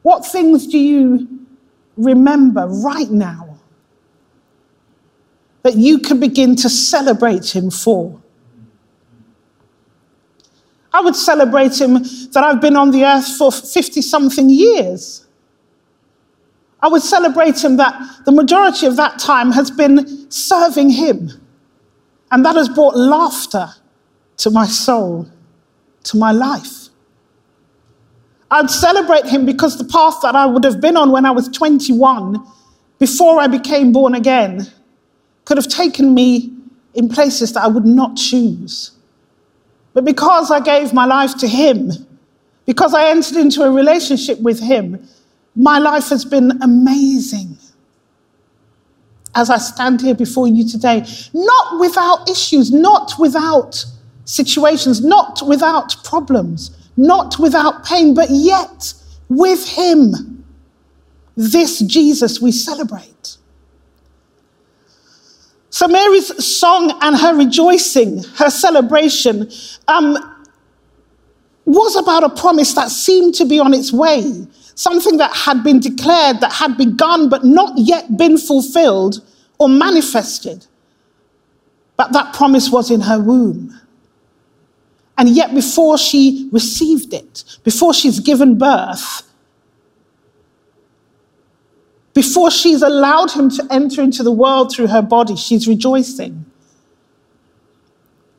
What 0.00 0.24
things 0.24 0.66
do 0.66 0.78
you 0.78 1.46
remember 1.98 2.66
right 2.68 3.10
now 3.10 3.51
that 5.62 5.76
you 5.76 5.98
can 5.98 6.20
begin 6.20 6.56
to 6.56 6.68
celebrate 6.68 7.54
Him 7.54 7.70
for? 7.70 8.20
I 10.92 11.00
would 11.00 11.16
celebrate 11.16 11.80
Him 11.80 11.94
that 12.32 12.44
I've 12.44 12.60
been 12.60 12.76
on 12.76 12.90
the 12.90 13.04
earth 13.04 13.36
for 13.36 13.50
50 13.50 14.02
something 14.02 14.50
years. 14.50 15.26
I 16.82 16.88
would 16.88 17.02
celebrate 17.02 17.62
Him 17.62 17.76
that 17.76 18.24
the 18.24 18.32
majority 18.32 18.86
of 18.86 18.96
that 18.96 19.18
time 19.18 19.52
has 19.52 19.70
been 19.70 20.30
serving 20.30 20.90
Him. 20.90 21.30
And 22.30 22.44
that 22.44 22.56
has 22.56 22.68
brought 22.68 22.96
laughter 22.96 23.68
to 24.38 24.50
my 24.50 24.66
soul, 24.66 25.28
to 26.04 26.16
my 26.16 26.32
life. 26.32 26.88
I'd 28.50 28.70
celebrate 28.70 29.24
him 29.24 29.46
because 29.46 29.78
the 29.78 29.84
path 29.84 30.16
that 30.22 30.36
I 30.36 30.44
would 30.44 30.62
have 30.64 30.78
been 30.78 30.96
on 30.96 31.10
when 31.10 31.24
I 31.24 31.30
was 31.30 31.48
21, 31.48 32.36
before 32.98 33.40
I 33.40 33.46
became 33.46 33.92
born 33.92 34.14
again, 34.14 34.70
could 35.44 35.56
have 35.56 35.68
taken 35.68 36.14
me 36.14 36.52
in 36.94 37.08
places 37.08 37.52
that 37.52 37.64
I 37.64 37.66
would 37.66 37.86
not 37.86 38.16
choose. 38.16 38.92
But 39.94 40.04
because 40.04 40.50
I 40.50 40.60
gave 40.60 40.92
my 40.92 41.04
life 41.04 41.36
to 41.38 41.48
Him, 41.48 41.90
because 42.66 42.94
I 42.94 43.10
entered 43.10 43.36
into 43.36 43.62
a 43.62 43.70
relationship 43.70 44.40
with 44.40 44.60
Him, 44.60 45.06
my 45.54 45.78
life 45.78 46.08
has 46.08 46.24
been 46.24 46.62
amazing. 46.62 47.58
As 49.34 49.50
I 49.50 49.58
stand 49.58 50.00
here 50.00 50.14
before 50.14 50.46
you 50.46 50.68
today, 50.68 51.04
not 51.32 51.80
without 51.80 52.28
issues, 52.28 52.70
not 52.70 53.12
without 53.18 53.84
situations, 54.24 55.02
not 55.02 55.42
without 55.46 55.96
problems, 56.04 56.90
not 56.96 57.38
without 57.38 57.84
pain, 57.84 58.14
but 58.14 58.28
yet 58.30 58.94
with 59.28 59.66
Him. 59.66 60.44
This 61.34 61.80
Jesus 61.80 62.40
we 62.40 62.52
celebrate. 62.52 63.38
So, 65.82 65.88
Mary's 65.88 66.44
song 66.44 66.96
and 67.02 67.16
her 67.16 67.36
rejoicing, 67.36 68.22
her 68.36 68.50
celebration, 68.50 69.50
um, 69.88 70.16
was 71.64 71.96
about 71.96 72.22
a 72.22 72.28
promise 72.28 72.72
that 72.74 72.88
seemed 72.88 73.34
to 73.34 73.44
be 73.44 73.58
on 73.58 73.74
its 73.74 73.92
way, 73.92 74.46
something 74.76 75.16
that 75.16 75.34
had 75.34 75.64
been 75.64 75.80
declared, 75.80 76.38
that 76.38 76.52
had 76.52 76.76
begun, 76.76 77.28
but 77.28 77.42
not 77.42 77.72
yet 77.76 78.16
been 78.16 78.38
fulfilled 78.38 79.24
or 79.58 79.68
manifested. 79.68 80.64
But 81.96 82.12
that 82.12 82.32
promise 82.32 82.70
was 82.70 82.88
in 82.88 83.00
her 83.00 83.18
womb. 83.18 83.76
And 85.18 85.30
yet, 85.30 85.52
before 85.52 85.98
she 85.98 86.48
received 86.52 87.12
it, 87.12 87.42
before 87.64 87.92
she's 87.92 88.20
given 88.20 88.56
birth, 88.56 89.24
before 92.14 92.50
she's 92.50 92.82
allowed 92.82 93.30
him 93.30 93.48
to 93.50 93.66
enter 93.70 94.02
into 94.02 94.22
the 94.22 94.32
world 94.32 94.72
through 94.72 94.88
her 94.88 95.02
body, 95.02 95.36
she's 95.36 95.66
rejoicing. 95.66 96.44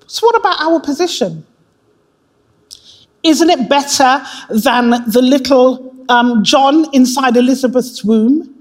So, 0.05 0.27
what 0.27 0.35
about 0.35 0.61
our 0.61 0.79
position? 0.79 1.45
Isn't 3.23 3.49
it 3.49 3.69
better 3.69 4.21
than 4.49 4.89
the 5.07 5.21
little 5.21 5.95
um, 6.09 6.43
John 6.43 6.93
inside 6.93 7.37
Elizabeth's 7.37 8.03
womb? 8.03 8.53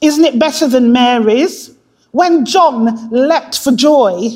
Isn't 0.00 0.24
it 0.24 0.38
better 0.38 0.68
than 0.68 0.92
Mary's? 0.92 1.74
When 2.12 2.44
John 2.44 3.10
leapt 3.10 3.58
for 3.58 3.72
joy, 3.72 4.30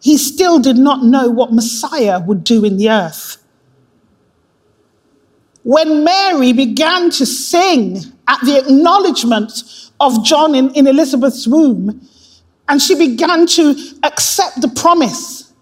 he 0.00 0.18
still 0.18 0.58
did 0.58 0.76
not 0.76 1.04
know 1.04 1.30
what 1.30 1.52
Messiah 1.52 2.20
would 2.20 2.44
do 2.44 2.64
in 2.64 2.76
the 2.76 2.90
earth. 2.90 3.41
When 5.64 6.04
Mary 6.04 6.52
began 6.52 7.10
to 7.10 7.26
sing 7.26 7.98
at 8.28 8.40
the 8.40 8.58
acknowledgement 8.58 9.52
of 10.00 10.24
John 10.24 10.54
in, 10.54 10.70
in 10.74 10.86
Elizabeth's 10.86 11.46
womb, 11.46 12.06
and 12.68 12.80
she 12.80 12.94
began 12.94 13.46
to 13.46 13.76
accept 14.02 14.60
the 14.60 14.68
promise, 14.68 15.52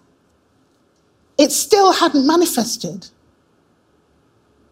it 1.37 1.51
still 1.51 1.91
hadn't 1.91 2.25
manifested. 2.25 3.07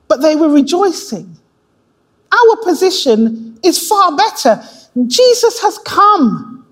But 0.08 0.22
they 0.22 0.36
were 0.36 0.50
rejoicing. 0.50 1.38
Our 2.32 2.56
position 2.64 3.60
is 3.64 3.88
far 3.88 4.16
better. 4.16 4.64
Jesus 5.08 5.62
has 5.62 5.78
come. 5.80 6.66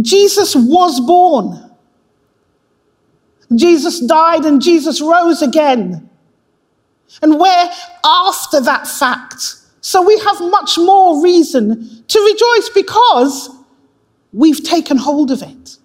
Jesus 0.00 0.54
was 0.54 1.00
born. 1.00 1.62
Jesus 3.54 4.00
died 4.00 4.44
and 4.44 4.60
Jesus 4.60 5.00
rose 5.00 5.42
again. 5.42 6.08
And 7.22 7.38
we're 7.38 7.70
after 8.04 8.60
that 8.60 8.86
fact. 8.86 9.56
So 9.80 10.02
we 10.02 10.18
have 10.18 10.40
much 10.40 10.78
more 10.78 11.22
reason 11.22 12.04
to 12.08 12.20
rejoice 12.20 12.68
because 12.70 13.50
we've 14.32 14.62
taken 14.64 14.96
hold 14.96 15.30
of 15.30 15.42
it. 15.42 15.76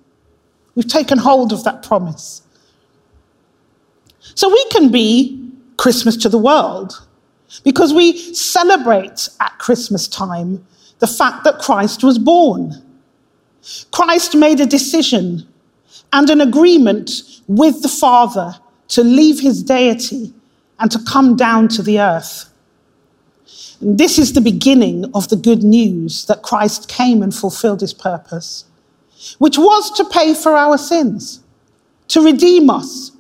We've 0.76 0.88
taken 0.88 1.18
hold 1.18 1.54
of 1.54 1.64
that 1.64 1.84
promise. 1.84 2.42
So 4.36 4.50
we 4.50 4.66
can 4.72 4.92
be 4.92 5.52
Christmas 5.78 6.16
to 6.18 6.30
the 6.30 6.38
world 6.38 7.06
because 7.64 7.94
we 7.94 8.34
celebrate 8.34 9.30
at 9.40 9.58
Christmas 9.60 10.08
time 10.08 10.66
the 11.00 11.08
fact 11.08 11.44
that 11.44 11.60
Christ 11.60 12.04
was 12.04 12.18
born. 12.18 12.74
Christ 13.92 14.36
made 14.36 14.60
a 14.60 14.66
decision 14.66 15.48
and 16.14 16.30
an 16.30 16.42
agreement 16.42 17.12
with 17.48 17.82
the 17.82 17.90
Father 17.90 18.56
to 18.90 19.04
leave 19.04 19.40
his 19.40 19.64
deity 19.64 20.34
and 20.82 20.92
to 20.92 21.00
come 21.08 21.36
down 21.36 21.68
to 21.70 21.84
the 21.84 22.00
earth. 22.00 22.50
And 23.80 23.98
this 23.98 24.18
is 24.18 24.34
the 24.34 24.42
beginning 24.42 25.06
of 25.14 25.30
the 25.30 25.36
good 25.36 25.64
news 25.64 26.26
that 26.26 26.42
Christ 26.42 26.90
came 26.90 27.22
and 27.24 27.34
fulfilled 27.34 27.82
his 27.82 27.94
purpose, 27.94 28.66
which 29.38 29.58
was 29.58 29.92
to 29.92 30.06
pay 30.06 30.34
for 30.34 30.58
our 30.58 30.78
sins, 30.78 31.42
to 32.10 32.22
redeem 32.22 32.70
us, 32.70 33.12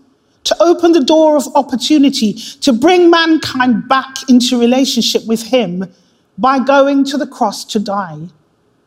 to 0.43 0.55
open 0.61 0.91
the 0.91 1.03
door 1.03 1.37
of 1.37 1.47
opportunity, 1.55 2.33
to 2.33 2.73
bring 2.73 3.09
mankind 3.09 3.87
back 3.87 4.27
into 4.27 4.59
relationship 4.59 5.25
with 5.27 5.43
him 5.43 5.91
by 6.37 6.57
going 6.59 7.05
to 7.05 7.17
the 7.17 7.27
cross 7.27 7.63
to 7.65 7.79
die, 7.79 8.27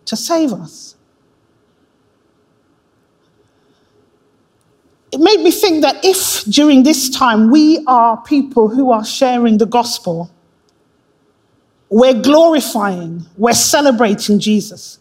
to 0.05 0.17
save 0.17 0.53
us. 0.53 0.94
It 5.15 5.21
made 5.21 5.43
me 5.43 5.53
think 5.53 5.83
that 5.83 6.05
if 6.05 6.43
during 6.47 6.83
this 6.83 7.09
time 7.09 7.49
we 7.49 7.85
are 7.87 8.21
people 8.23 8.69
who 8.69 8.91
are 8.91 9.05
sharing 9.05 9.59
the 9.59 9.67
gospel, 9.67 10.29
we're 11.89 12.21
glorifying, 12.21 13.25
we're 13.37 13.53
celebrating 13.53 14.41
Jesus. 14.41 14.99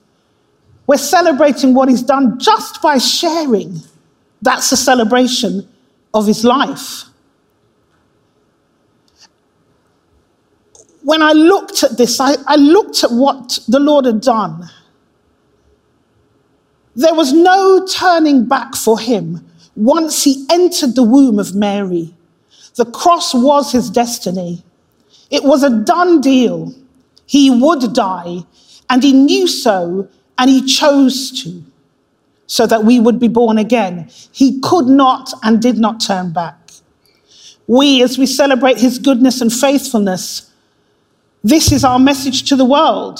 We're 0.86 0.98
celebrating 0.98 1.74
what 1.74 1.90
he's 1.90 2.04
done 2.04 2.38
just 2.38 2.80
by 2.80 3.00
sharing. 3.00 3.80
That's 4.40 4.72
a 4.72 4.78
celebration 4.78 5.68
of 6.14 6.28
his 6.28 6.46
life. 6.46 7.06
When 11.02 11.24
I 11.24 11.32
looked 11.32 11.82
at 11.82 11.98
this, 11.98 12.20
I, 12.20 12.36
I 12.46 12.58
looked 12.58 13.04
at 13.04 13.10
what 13.10 13.58
the 13.68 13.80
Lord 13.80 14.06
had 14.06 14.22
done. 14.22 14.70
There 16.96 17.16
was 17.16 17.34
no 17.34 17.88
turning 17.88 18.46
back 18.46 18.76
for 18.76 19.00
him 19.00 19.50
once 19.76 20.24
he 20.24 20.46
entered 20.52 20.96
the 20.96 21.04
womb 21.04 21.40
of 21.40 21.56
Mary. 21.56 22.14
The 22.76 22.86
cross 22.86 23.34
was 23.34 23.72
his 23.72 23.90
destiny. 23.90 24.64
It 25.30 25.44
was 25.44 25.64
a 25.64 25.70
done 25.70 26.22
deal. 26.22 26.74
He 27.26 27.50
would 27.50 27.94
die, 27.94 28.40
and 28.90 29.04
he 29.04 29.14
knew 29.14 29.48
so, 29.48 30.08
and 30.38 30.50
he 30.50 30.66
chose 30.66 31.44
to, 31.44 31.64
so 32.48 32.66
that 32.68 32.84
we 32.84 33.00
would 33.00 33.20
be 33.20 33.28
born 33.28 33.58
again. 33.58 34.10
He 34.32 34.60
could 34.62 34.88
not 34.88 35.34
and 35.44 35.62
did 35.62 35.78
not 35.78 36.00
turn 36.00 36.34
back. 36.34 36.58
We, 37.68 38.04
as 38.04 38.18
we 38.18 38.26
celebrate 38.26 38.78
his 38.78 39.00
goodness 39.00 39.42
and 39.42 39.52
faithfulness, 39.52 40.52
this 41.44 41.72
is 41.72 41.84
our 41.84 42.00
message 42.00 42.48
to 42.50 42.56
the 42.56 42.66
world. 42.66 43.20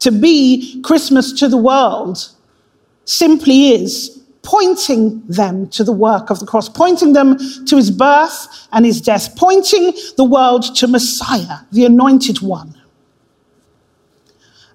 To 0.00 0.12
be 0.12 0.80
Christmas 0.82 1.32
to 1.40 1.48
the 1.48 1.56
world 1.56 2.28
simply 3.04 3.70
is 3.70 4.22
pointing 4.46 5.20
them 5.26 5.68
to 5.70 5.82
the 5.82 5.92
work 5.92 6.30
of 6.30 6.38
the 6.38 6.46
cross, 6.46 6.68
pointing 6.68 7.12
them 7.12 7.36
to 7.66 7.76
his 7.76 7.90
birth 7.90 8.68
and 8.70 8.86
his 8.86 9.00
death, 9.00 9.34
pointing 9.36 9.92
the 10.16 10.22
world 10.22 10.62
to 10.76 10.86
Messiah, 10.86 11.58
the 11.72 11.84
anointed 11.84 12.40
one. 12.40 12.72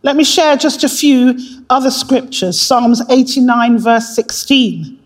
Let 0.04 0.18
me 0.18 0.26
share 0.26 0.58
just 0.58 0.84
a 0.84 0.90
few 0.90 1.40
other 1.70 1.90
scriptures 1.90 2.60
Psalms 2.60 3.02
89, 3.10 3.80
verse 3.80 4.14
16, 4.14 5.00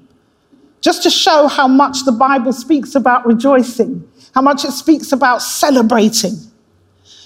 just 0.82 1.04
to 1.04 1.12
show 1.12 1.47
how 1.47 1.67
much 1.67 2.04
the 2.04 2.12
Bible 2.12 2.51
speaks 2.51 2.95
about 2.95 3.23
rejoicing, 3.23 4.04
how 4.34 4.41
much 4.41 4.65
it 4.65 4.71
speaks 4.71 5.12
about 5.12 5.43
celebrating. 5.43 6.34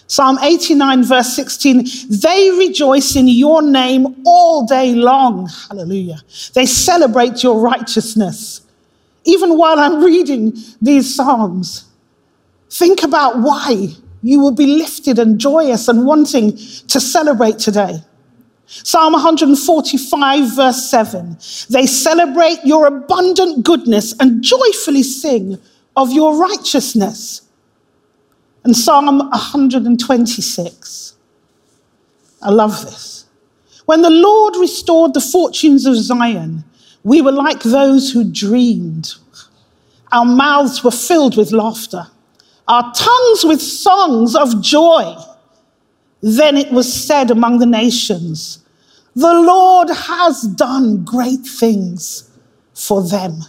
Psalm 0.09 0.39
89, 0.41 1.03
verse 1.03 1.35
16, 1.35 1.85
they 2.09 2.49
rejoice 2.57 3.15
in 3.15 3.27
your 3.27 3.61
name 3.61 4.23
all 4.25 4.65
day 4.65 4.95
long. 4.95 5.47
Hallelujah. 5.69 6.19
They 6.55 6.65
celebrate 6.65 7.43
your 7.43 7.61
righteousness. 7.61 8.61
Even 9.25 9.55
while 9.55 9.77
I'm 9.79 10.03
reading 10.03 10.57
these 10.81 11.15
Psalms, 11.15 11.85
think 12.71 13.03
about 13.03 13.37
why 13.37 13.89
you 14.23 14.39
will 14.39 14.51
be 14.51 14.65
lifted 14.65 15.19
and 15.19 15.39
joyous 15.39 15.87
and 15.87 16.07
wanting 16.07 16.57
to 16.57 16.99
celebrate 16.99 17.59
today. 17.59 18.01
Psalm 18.65 19.13
145, 19.13 20.55
verse 20.55 20.89
7 20.89 21.37
they 21.69 21.85
celebrate 21.85 22.59
your 22.63 22.87
abundant 22.87 23.63
goodness 23.63 24.15
and 24.19 24.43
joyfully 24.43 25.03
sing 25.03 25.59
of 25.95 26.11
your 26.11 26.35
righteousness. 26.35 27.43
And 28.63 28.75
Psalm 28.75 29.19
126. 29.29 31.15
I 32.41 32.49
love 32.49 32.81
this. 32.83 33.25
When 33.85 34.01
the 34.01 34.09
Lord 34.09 34.55
restored 34.57 35.13
the 35.13 35.21
fortunes 35.21 35.85
of 35.85 35.95
Zion, 35.95 36.63
we 37.03 37.21
were 37.21 37.31
like 37.31 37.61
those 37.63 38.11
who 38.11 38.23
dreamed. 38.23 39.15
Our 40.11 40.25
mouths 40.25 40.83
were 40.83 40.91
filled 40.91 41.37
with 41.37 41.51
laughter, 41.51 42.07
our 42.67 42.93
tongues 42.93 43.43
with 43.43 43.61
songs 43.61 44.35
of 44.35 44.61
joy. 44.61 45.15
Then 46.21 46.57
it 46.57 46.71
was 46.71 46.91
said 46.91 47.31
among 47.31 47.59
the 47.59 47.65
nations, 47.65 48.63
The 49.15 49.33
Lord 49.33 49.89
has 49.89 50.43
done 50.43 51.05
great 51.05 51.45
things 51.45 52.29
for 52.73 53.01
them. 53.01 53.41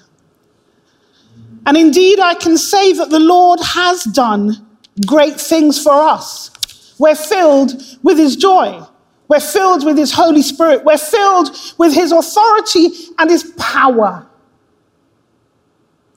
And 1.66 1.76
indeed, 1.76 2.20
I 2.20 2.34
can 2.34 2.56
say 2.56 2.92
that 2.94 3.10
the 3.10 3.20
Lord 3.20 3.60
has 3.60 4.04
done 4.04 4.66
great 5.06 5.40
things 5.40 5.82
for 5.82 5.92
us. 5.92 6.94
We're 6.98 7.14
filled 7.14 7.72
with 8.02 8.18
His 8.18 8.36
joy. 8.36 8.82
We're 9.28 9.40
filled 9.40 9.84
with 9.84 9.96
His 9.96 10.12
Holy 10.12 10.42
Spirit. 10.42 10.84
We're 10.84 10.98
filled 10.98 11.56
with 11.78 11.94
His 11.94 12.12
authority 12.12 12.88
and 13.18 13.30
His 13.30 13.44
power. 13.56 14.26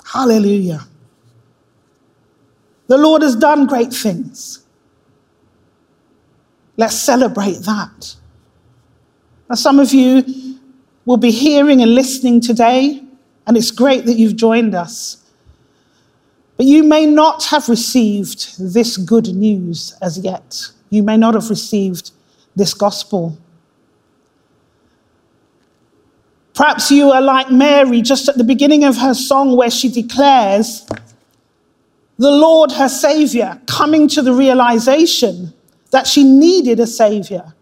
Hallelujah. 0.06 0.82
The 2.88 2.98
Lord 2.98 3.22
has 3.22 3.36
done 3.36 3.66
great 3.66 3.94
things. 3.94 4.66
Let's 6.76 6.98
celebrate 6.98 7.60
that. 7.60 8.16
Now, 9.50 9.56
some 9.56 9.80
of 9.80 9.94
you 9.94 10.60
will 11.06 11.18
be 11.18 11.32
hearing 11.32 11.82
and 11.82 11.96
listening 11.96 12.42
today, 12.42 13.04
and 13.46 13.56
it's 13.56 13.72
great 13.72 14.06
that 14.06 14.16
you've 14.16 14.36
joined 14.36 14.76
us. 14.76 15.23
But 16.58 16.66
you 16.68 16.84
may 16.84 17.06
not 17.06 17.46
have 17.46 17.68
received 17.68 18.60
this 18.60 18.98
good 18.98 19.28
news 19.28 19.96
as 20.02 20.18
yet. 20.20 20.72
You 20.90 21.04
may 21.04 21.18
not 21.18 21.34
have 21.34 21.50
received 21.50 22.12
this 22.56 22.74
gospel. 22.74 23.38
Perhaps 26.54 26.92
you 26.92 27.10
are 27.10 27.22
like 27.22 27.50
Mary 27.50 28.02
just 28.02 28.30
at 28.30 28.38
the 28.38 28.44
beginning 28.44 28.84
of 28.84 28.98
her 28.98 29.16
song, 29.16 29.58
where 29.58 29.72
she 29.72 29.90
declares, 29.90 30.86
The 32.18 32.30
Lord, 32.30 32.72
her 32.74 32.90
Savior, 32.90 33.60
coming 33.66 34.08
to 34.10 34.22
the 34.22 34.34
realization 34.34 35.54
that 35.90 36.06
she 36.06 36.24
needed 36.24 36.80
a 36.80 36.86
Savior. 36.86 37.54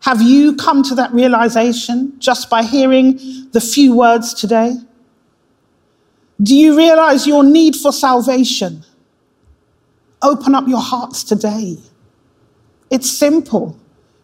Have 0.00 0.22
you 0.22 0.56
come 0.56 0.82
to 0.84 0.94
that 0.94 1.12
realization 1.12 2.14
just 2.18 2.48
by 2.48 2.62
hearing 2.62 3.18
the 3.52 3.60
few 3.60 3.94
words 3.94 4.32
today? 4.32 4.76
Do 6.42 6.54
you 6.54 6.76
realize 6.76 7.26
your 7.26 7.44
need 7.44 7.76
for 7.76 7.92
salvation? 7.92 8.84
Open 10.22 10.54
up 10.54 10.66
your 10.66 10.80
hearts 10.80 11.22
today. 11.22 11.78
It's 12.90 13.10
simple. 13.10 13.78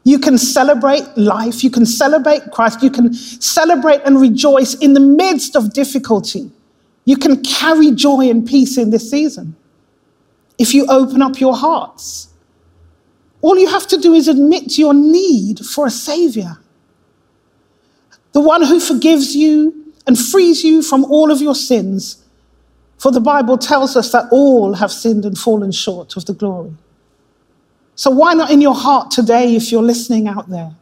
You 0.05 0.19
can 0.19 0.39
celebrate 0.39 1.07
life, 1.17 1.63
you 1.63 1.71
can 1.71 1.85
celebrate 1.85 2.51
Christ, 2.53 2.83
you 2.83 2.91
can 2.91 3.13
celebrate 3.13 4.01
and 4.05 4.21
rejoice 4.21 4.75
in 4.75 4.95
the 4.95 5.01
midst 5.01 5.55
of 5.55 5.73
difficulty. 5.73 6.51
You 7.05 7.17
can 7.17 7.43
carry 7.43 7.91
joy 7.91 8.31
and 8.31 8.47
peace 8.47 8.79
in 8.79 8.91
this 8.91 9.11
season 9.11 9.57
if 10.59 10.75
you 10.75 10.87
open 10.89 11.23
up 11.23 11.39
your 11.39 11.57
hearts. 11.57 12.29
All 13.43 13.59
you 13.59 13.69
have 13.69 13.87
to 13.89 13.99
do 13.99 14.15
is 14.15 14.29
admit 14.29 14.79
your 14.79 14.95
need 14.95 15.61
for 15.61 15.87
a 15.87 15.91
Savior. 15.91 16.59
The 18.33 18.41
one 18.41 18.63
who 18.63 18.81
forgives 18.81 19.35
you 19.35 19.80
and 20.07 20.19
frees 20.19 20.65
you 20.65 20.83
from 20.83 21.05
all 21.05 21.31
of 21.31 21.41
your 21.41 21.55
sins. 21.55 22.25
For 22.99 23.11
the 23.11 23.21
Bible 23.21 23.57
tells 23.59 23.97
us 23.97 24.13
that 24.13 24.27
all 24.31 24.75
have 24.75 24.93
sinned 24.93 25.25
and 25.25 25.37
fallen 25.37 25.73
short 25.73 26.17
of 26.17 26.27
the 26.27 26.35
glory. 26.35 26.73
So 27.95 28.11
why 28.11 28.35
not 28.35 28.51
in 28.51 28.61
your 28.61 28.75
heart 28.75 29.11
today, 29.11 29.55
if 29.57 29.71
you're 29.71 29.83
listening 29.83 30.27
out 30.27 30.49
there, 30.49 30.75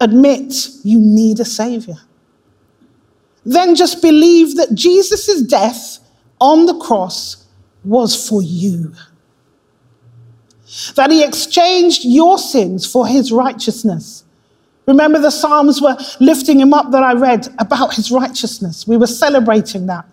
admit 0.00 0.54
you 0.84 0.98
need 0.98 1.40
a 1.40 1.44
Savior? 1.44 1.96
Then 3.44 3.74
just 3.74 4.02
believe 4.02 4.56
that 4.56 4.74
Jesus' 4.74 5.42
death 5.42 5.98
on 6.40 6.66
the 6.66 6.78
cross 6.78 7.46
was 7.84 8.28
for 8.28 8.42
you 8.42 8.92
that 10.94 11.10
he 11.10 11.22
exchanged 11.22 12.04
your 12.04 12.38
sins 12.38 12.90
for 12.90 13.06
his 13.06 13.30
righteousness. 13.30 14.24
Remember, 14.86 15.20
the 15.20 15.30
Psalms 15.30 15.80
were 15.80 15.96
lifting 16.18 16.60
him 16.60 16.74
up 16.74 16.90
that 16.90 17.02
I 17.02 17.12
read 17.12 17.48
about 17.58 17.94
his 17.94 18.10
righteousness. 18.10 18.86
We 18.86 18.96
were 18.96 19.06
celebrating 19.06 19.86
that. 19.86 20.06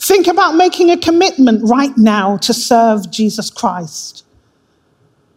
Think 0.00 0.26
about 0.26 0.56
making 0.56 0.90
a 0.90 0.96
commitment 0.96 1.62
right 1.62 1.96
now 1.96 2.36
to 2.38 2.52
serve 2.52 3.10
Jesus 3.10 3.50
Christ. 3.50 4.24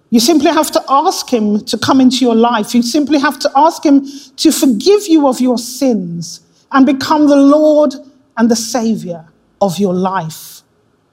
You 0.10 0.19
simply 0.19 0.49
have 0.49 0.71
to 0.71 0.84
ask 0.89 1.32
him 1.32 1.63
to 1.65 1.78
come 1.78 2.01
into 2.01 2.25
your 2.25 2.36
life. 2.36 2.73
You 2.73 2.82
simply 2.82 3.19
have 3.19 3.38
to 3.39 3.51
ask 3.56 3.86
him 3.86 4.08
to 4.38 4.51
forgive 4.51 5.08
you 5.08 5.28
of 5.28 5.39
your 5.39 5.60
sins 5.60 6.41
and 6.71 6.86
become 6.86 7.28
the 7.28 7.36
Lord 7.36 7.93
and 8.38 8.49
the 8.49 8.56
Savior 8.56 9.25
of 9.62 9.78
your 9.78 9.93
life. 9.93 10.62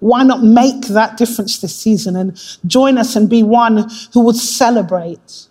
Why 0.02 0.24
not 0.24 0.42
make 0.42 0.88
that 0.88 1.16
difference 1.16 1.60
this 1.60 1.76
season 1.76 2.16
and 2.16 2.36
join 2.66 2.98
us 2.98 3.14
and 3.14 3.30
be 3.30 3.44
one 3.44 3.88
who 4.12 4.24
would 4.24 4.34
celebrate? 4.34 5.46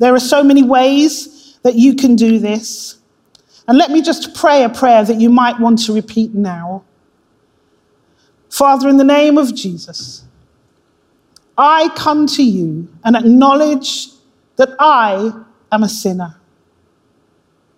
There 0.00 0.12
are 0.12 0.18
so 0.18 0.42
many 0.42 0.64
ways 0.64 1.56
that 1.62 1.76
you 1.76 1.94
can 1.94 2.16
do 2.16 2.40
this. 2.40 2.98
And 3.68 3.78
let 3.78 3.92
me 3.92 4.02
just 4.02 4.34
pray 4.34 4.64
a 4.64 4.68
prayer 4.68 5.04
that 5.04 5.20
you 5.20 5.30
might 5.30 5.60
want 5.60 5.84
to 5.84 5.94
repeat 5.94 6.34
now. 6.34 6.82
Father, 8.48 8.88
in 8.88 8.96
the 8.96 9.04
name 9.04 9.38
of 9.38 9.54
Jesus, 9.54 10.24
I 11.56 11.90
come 11.90 12.26
to 12.26 12.42
you 12.42 12.88
and 13.04 13.14
acknowledge 13.14 14.08
that 14.56 14.70
I 14.80 15.32
am 15.70 15.84
a 15.84 15.88
sinner. 15.88 16.34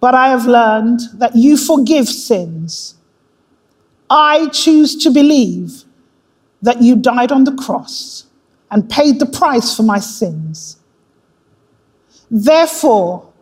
But 0.01 0.15
I 0.15 0.29
have 0.31 0.47
learned 0.47 1.01
that 1.17 1.37
you 1.37 1.59
forgive 1.59 2.09
sins 2.09 2.95
I 4.15 4.49
choose 4.49 4.95
to 5.05 5.11
believe 5.11 5.85
that 6.61 6.83
you 6.83 6.97
died 6.97 7.33
on 7.33 7.45
the 7.45 7.55
cross 7.55 8.27
and 8.71 8.89
paid 8.89 9.19
the 9.19 9.25
price 9.25 9.75
for 9.75 9.85
my 9.85 9.99
sins. 9.99 10.77
Therefore, 12.31 13.33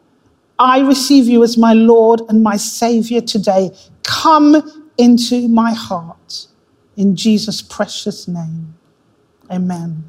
I 0.61 0.79
receive 0.79 1.27
you 1.27 1.43
as 1.43 1.59
my 1.59 1.73
Lord 1.73 2.21
and 2.29 2.41
my 2.45 2.57
Savior 2.57 3.21
today. 3.21 3.71
Come 4.05 4.87
into 4.97 5.49
my 5.49 5.73
heart. 5.73 6.47
In 6.97 7.17
Jesus' 7.17 7.63
precious 7.63 8.29
name. 8.29 8.75
Amen. 9.51 10.05